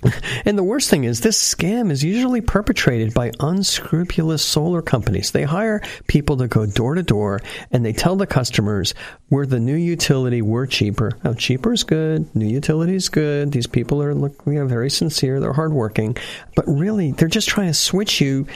And 0.46 0.58
the 0.58 0.64
worst 0.64 0.90
thing 0.90 1.04
is, 1.04 1.22
this 1.22 1.38
scam 1.38 1.92
is 1.92 2.04
usually 2.04 2.42
perpetrated 2.42 3.14
by 3.14 3.32
unscrupulous 3.40 4.44
solar 4.44 4.82
companies. 4.82 5.32
They 5.32 5.44
hire 5.44 5.82
people 6.08 6.38
to 6.38 6.48
go 6.48 6.66
door 6.66 6.96
to 6.96 7.04
door 7.04 7.42
and 7.72 7.86
they 7.86 7.94
tell 7.94 8.16
the 8.16 8.26
customers, 8.26 8.96
we're 9.30 9.46
the 9.46 9.60
new 9.60 9.76
utility, 9.76 10.42
we're 10.42 10.66
cheaper. 10.66 11.12
Now, 11.24 11.34
cheaper 11.34 11.74
is 11.74 11.84
good, 11.84 12.36
new 12.36 12.48
utility 12.48 12.96
is 12.96 13.10
good. 13.10 13.52
These 13.52 13.68
people 13.68 14.02
are 14.02 14.16
look, 14.16 14.42
you 14.46 14.54
know, 14.54 14.66
very 14.66 14.90
sincere, 14.90 15.40
they're 15.40 15.54
hardworking. 15.54 16.18
But 16.56 16.66
really, 16.68 17.12
they're 17.12 17.28
just 17.28 17.50
trying 17.50 17.68
to 17.68 17.74
switch 17.76 18.20
you 18.20 18.48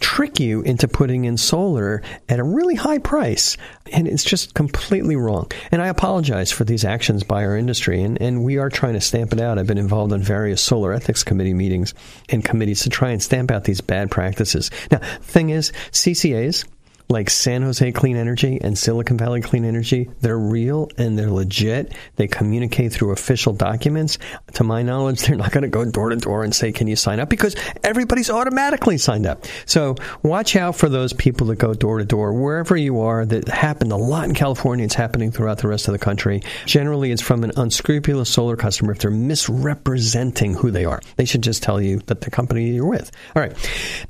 trick 0.00 0.40
you 0.40 0.62
into 0.62 0.88
putting 0.88 1.24
in 1.24 1.36
solar 1.36 2.02
at 2.28 2.38
a 2.38 2.44
really 2.44 2.74
high 2.74 2.98
price. 2.98 3.56
And 3.92 4.08
it's 4.08 4.24
just 4.24 4.54
completely 4.54 5.16
wrong. 5.16 5.50
And 5.70 5.80
I 5.80 5.88
apologize 5.88 6.50
for 6.50 6.64
these 6.64 6.84
actions 6.84 7.22
by 7.22 7.44
our 7.44 7.56
industry. 7.56 8.02
And, 8.02 8.20
and 8.20 8.44
we 8.44 8.58
are 8.58 8.70
trying 8.70 8.94
to 8.94 9.00
stamp 9.00 9.32
it 9.32 9.40
out. 9.40 9.58
I've 9.58 9.66
been 9.66 9.78
involved 9.78 10.12
in 10.12 10.22
various 10.22 10.60
solar 10.60 10.92
ethics 10.92 11.22
committee 11.22 11.54
meetings 11.54 11.94
and 12.28 12.44
committees 12.44 12.82
to 12.82 12.90
try 12.90 13.10
and 13.10 13.22
stamp 13.22 13.50
out 13.50 13.64
these 13.64 13.80
bad 13.80 14.10
practices. 14.10 14.70
Now, 14.90 14.98
thing 15.20 15.50
is, 15.50 15.72
CCAs, 15.92 16.64
like 17.08 17.30
San 17.30 17.62
Jose 17.62 17.92
Clean 17.92 18.16
Energy 18.16 18.58
and 18.60 18.76
Silicon 18.76 19.16
Valley 19.16 19.40
Clean 19.40 19.64
Energy, 19.64 20.10
they're 20.20 20.38
real 20.38 20.90
and 20.98 21.18
they're 21.18 21.30
legit. 21.30 21.94
They 22.16 22.26
communicate 22.26 22.92
through 22.92 23.12
official 23.12 23.52
documents. 23.52 24.18
To 24.54 24.64
my 24.64 24.82
knowledge, 24.82 25.22
they're 25.26 25.36
not 25.36 25.52
going 25.52 25.62
to 25.62 25.68
go 25.68 25.84
door 25.84 26.10
to 26.10 26.16
door 26.16 26.42
and 26.44 26.54
say, 26.54 26.72
Can 26.72 26.86
you 26.86 26.96
sign 26.96 27.20
up? 27.20 27.28
Because 27.28 27.54
everybody's 27.84 28.30
automatically 28.30 28.98
signed 28.98 29.26
up. 29.26 29.44
So 29.66 29.94
watch 30.22 30.56
out 30.56 30.76
for 30.76 30.88
those 30.88 31.12
people 31.12 31.46
that 31.48 31.56
go 31.56 31.74
door 31.74 31.98
to 31.98 32.04
door 32.04 32.32
wherever 32.32 32.76
you 32.76 33.00
are. 33.00 33.24
That 33.24 33.48
happened 33.48 33.92
a 33.92 33.96
lot 33.96 34.24
in 34.24 34.34
California. 34.34 34.84
It's 34.84 34.94
happening 34.94 35.30
throughout 35.30 35.58
the 35.58 35.68
rest 35.68 35.88
of 35.88 35.92
the 35.92 35.98
country. 35.98 36.42
Generally, 36.66 37.12
it's 37.12 37.22
from 37.22 37.44
an 37.44 37.52
unscrupulous 37.56 38.28
solar 38.28 38.56
customer 38.56 38.92
if 38.92 38.98
they're 38.98 39.10
misrepresenting 39.10 40.54
who 40.54 40.70
they 40.70 40.84
are. 40.84 41.00
They 41.16 41.24
should 41.24 41.42
just 41.42 41.62
tell 41.62 41.80
you 41.80 41.98
that 42.06 42.20
the 42.22 42.30
company 42.30 42.70
you're 42.70 42.86
with. 42.86 43.10
All 43.34 43.42
right. 43.42 43.54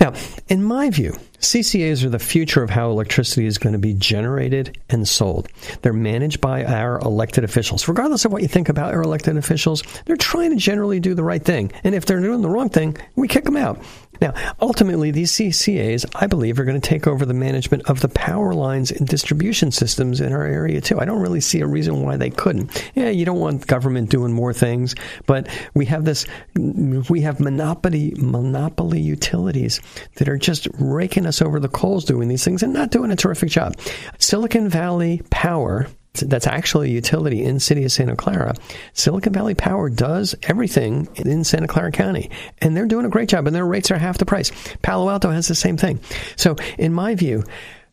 Now, 0.01 0.15
in 0.49 0.63
my 0.63 0.91
view, 0.91 1.17
CCAs 1.41 2.05
are 2.05 2.09
the 2.09 2.19
future 2.19 2.63
of 2.63 2.71
how 2.71 2.91
electricity 2.91 3.47
is 3.47 3.59
going 3.59 3.73
to 3.73 3.79
be 3.79 3.95
generated 3.95 4.79
and 4.89 5.07
sold. 5.07 5.49
They're 5.83 5.93
managed 5.93 6.41
by 6.41 6.65
our 6.65 6.99
elected 7.01 7.45
officials. 7.45 7.89
Regardless 7.89 8.25
of 8.25 8.33
what 8.33 8.43
you 8.43 8.49
think 8.49 8.69
about 8.69 8.95
our 8.95 9.03
elected 9.03 9.37
officials, 9.37 9.83
they're 10.07 10.17
trying 10.17 10.51
to 10.51 10.57
generally 10.57 11.01
do 11.01 11.15
the 11.15 11.25
right 11.25 11.43
thing. 11.43 11.73
And 11.85 11.95
if 11.95 12.07
they're 12.07 12.21
doing 12.21 12.43
the 12.43 12.49
wrong 12.49 12.69
thing, 12.69 12.97
we 13.15 13.29
kick 13.29 13.45
them 13.45 13.57
out. 13.57 13.81
Now, 14.21 14.35
ultimately, 14.61 15.11
these 15.11 15.33
CCAs, 15.33 16.05
I 16.15 16.27
believe, 16.27 16.59
are 16.59 16.65
going 16.65 16.81
to 16.81 16.89
take 16.89 17.07
over 17.07 17.25
the 17.25 17.35
management 17.35 17.89
of 17.89 18.01
the 18.01 18.09
power 18.09 18.55
lines 18.55 18.91
and 18.91 19.07
distribution 19.07 19.71
systems 19.71 20.21
in 20.21 20.33
our 20.33 20.45
area, 20.45 20.81
too. 20.81 21.01
I 21.01 21.05
don't 21.05 21.21
really 21.21 21.41
see 21.41 21.61
a 21.61 21.67
reason 21.67 22.03
why 22.03 22.17
they 22.17 22.31
couldn't. 22.31 22.91
Yeah, 22.95 23.11
you 23.11 23.25
don't 23.25 23.41
want 23.41 23.67
government 23.67 24.11
doing 24.11 24.33
more 24.33 24.53
things, 24.53 24.95
but 25.27 25.49
we 25.75 25.87
have 25.87 26.05
this, 26.05 26.27
we 26.57 27.21
have 27.23 27.41
monopoly, 27.41 28.15
monopoly 28.17 29.01
utilities 29.01 29.81
that 30.17 30.29
are 30.29 30.39
just 30.39 30.69
raking 30.79 31.27
us 31.27 31.43
over 31.43 31.61
the 31.61 31.69
coals 31.69 32.05
doing 32.05 32.29
these 32.29 32.45
things 32.45 32.63
and 32.63 32.73
not 32.73 32.91
doing 32.91 33.11
a 33.11 33.17
terrific 33.17 33.51
job. 33.51 33.77
Silicon 34.19 34.69
Valley 34.69 35.23
Power 35.31 35.87
that's 36.21 36.47
actually 36.47 36.91
a 36.91 36.93
utility 36.93 37.43
in 37.43 37.61
city 37.61 37.85
of 37.85 37.93
Santa 37.93 38.17
Clara. 38.17 38.55
Silicon 38.93 39.33
Valley 39.33 39.55
Power 39.55 39.89
does 39.89 40.35
everything 40.45 41.09
in 41.17 41.45
Santa 41.45 41.67
Clara 41.67 41.93
County, 41.93 42.31
and 42.59 42.77
they're 42.77 42.87
doing 42.87 43.07
a 43.07 43.11
great 43.11 43.29
job, 43.29 43.47
and 43.47 43.55
their 43.55 43.67
rates 43.67 43.91
are 43.91 43.99
half 43.99 44.19
the 44.19 44.27
price. 44.27 44.51
Palo 44.83 45.11
Alto 45.11 45.31
has 45.31 45.49
the 45.49 45.55
same 45.55 45.77
thing. 45.77 46.01
So, 46.37 46.57
in 46.79 46.93
my 46.93 47.15
view, 47.15 47.45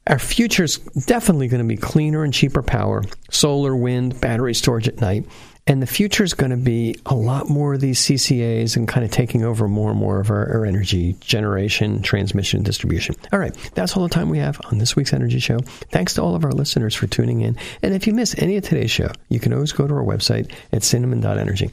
our 0.08 0.20
future 0.20 0.64
is 0.64 0.78
definitely 0.78 1.48
going 1.48 1.62
to 1.64 1.68
be 1.68 1.78
cleaner 1.78 2.24
and 2.24 2.34
cheaper 2.34 2.62
power, 2.62 3.04
solar, 3.32 3.76
wind, 3.76 4.20
battery 4.20 4.54
storage 4.54 4.88
at 4.88 5.00
night. 5.00 5.26
And 5.66 5.82
the 5.82 5.88
future 5.88 6.24
is 6.26 6.34
going 6.34 6.52
to 6.52 6.58
be 6.58 7.00
a 7.06 7.16
lot 7.16 7.50
more 7.50 7.74
of 7.74 7.80
these 7.80 8.00
CCAs 8.02 8.76
and 8.76 8.86
kind 8.86 9.06
of 9.06 9.12
taking 9.12 9.46
over 9.46 9.68
more 9.68 9.92
and 9.92 10.00
more 10.00 10.20
of 10.20 10.30
our, 10.30 10.52
our, 10.52 10.66
energy 10.66 11.16
generation, 11.22 12.02
transmission, 12.02 12.58
and 12.58 12.66
distribution. 12.66 13.16
All 13.32 13.40
right, 13.40 13.56
that's 13.74 13.96
all 13.96 14.04
the 14.04 14.10
time 14.10 14.30
we 14.30 14.40
have 14.40 14.60
on 14.66 14.78
this 14.78 14.96
week's 14.96 15.14
Energy 15.14 15.40
Show. 15.40 15.60
Thanks 15.92 16.16
to 16.16 16.22
all 16.22 16.36
of 16.36 16.44
our 16.44 16.52
listeners 16.52 16.96
for 16.96 17.08
tuning 17.08 17.42
in. 17.42 17.58
And 17.82 17.94
if 17.94 18.08
you 18.08 18.14
miss 18.14 18.36
any 18.38 18.58
of 18.58 18.66
today's 18.66 18.92
show, 18.92 19.10
you 19.30 19.40
can 19.40 19.54
always 19.54 19.72
go 19.72 19.88
to 19.88 19.94
our 19.94 20.04
website 20.04 20.52
at 20.74 20.84
cinnamon.energy. 20.84 21.72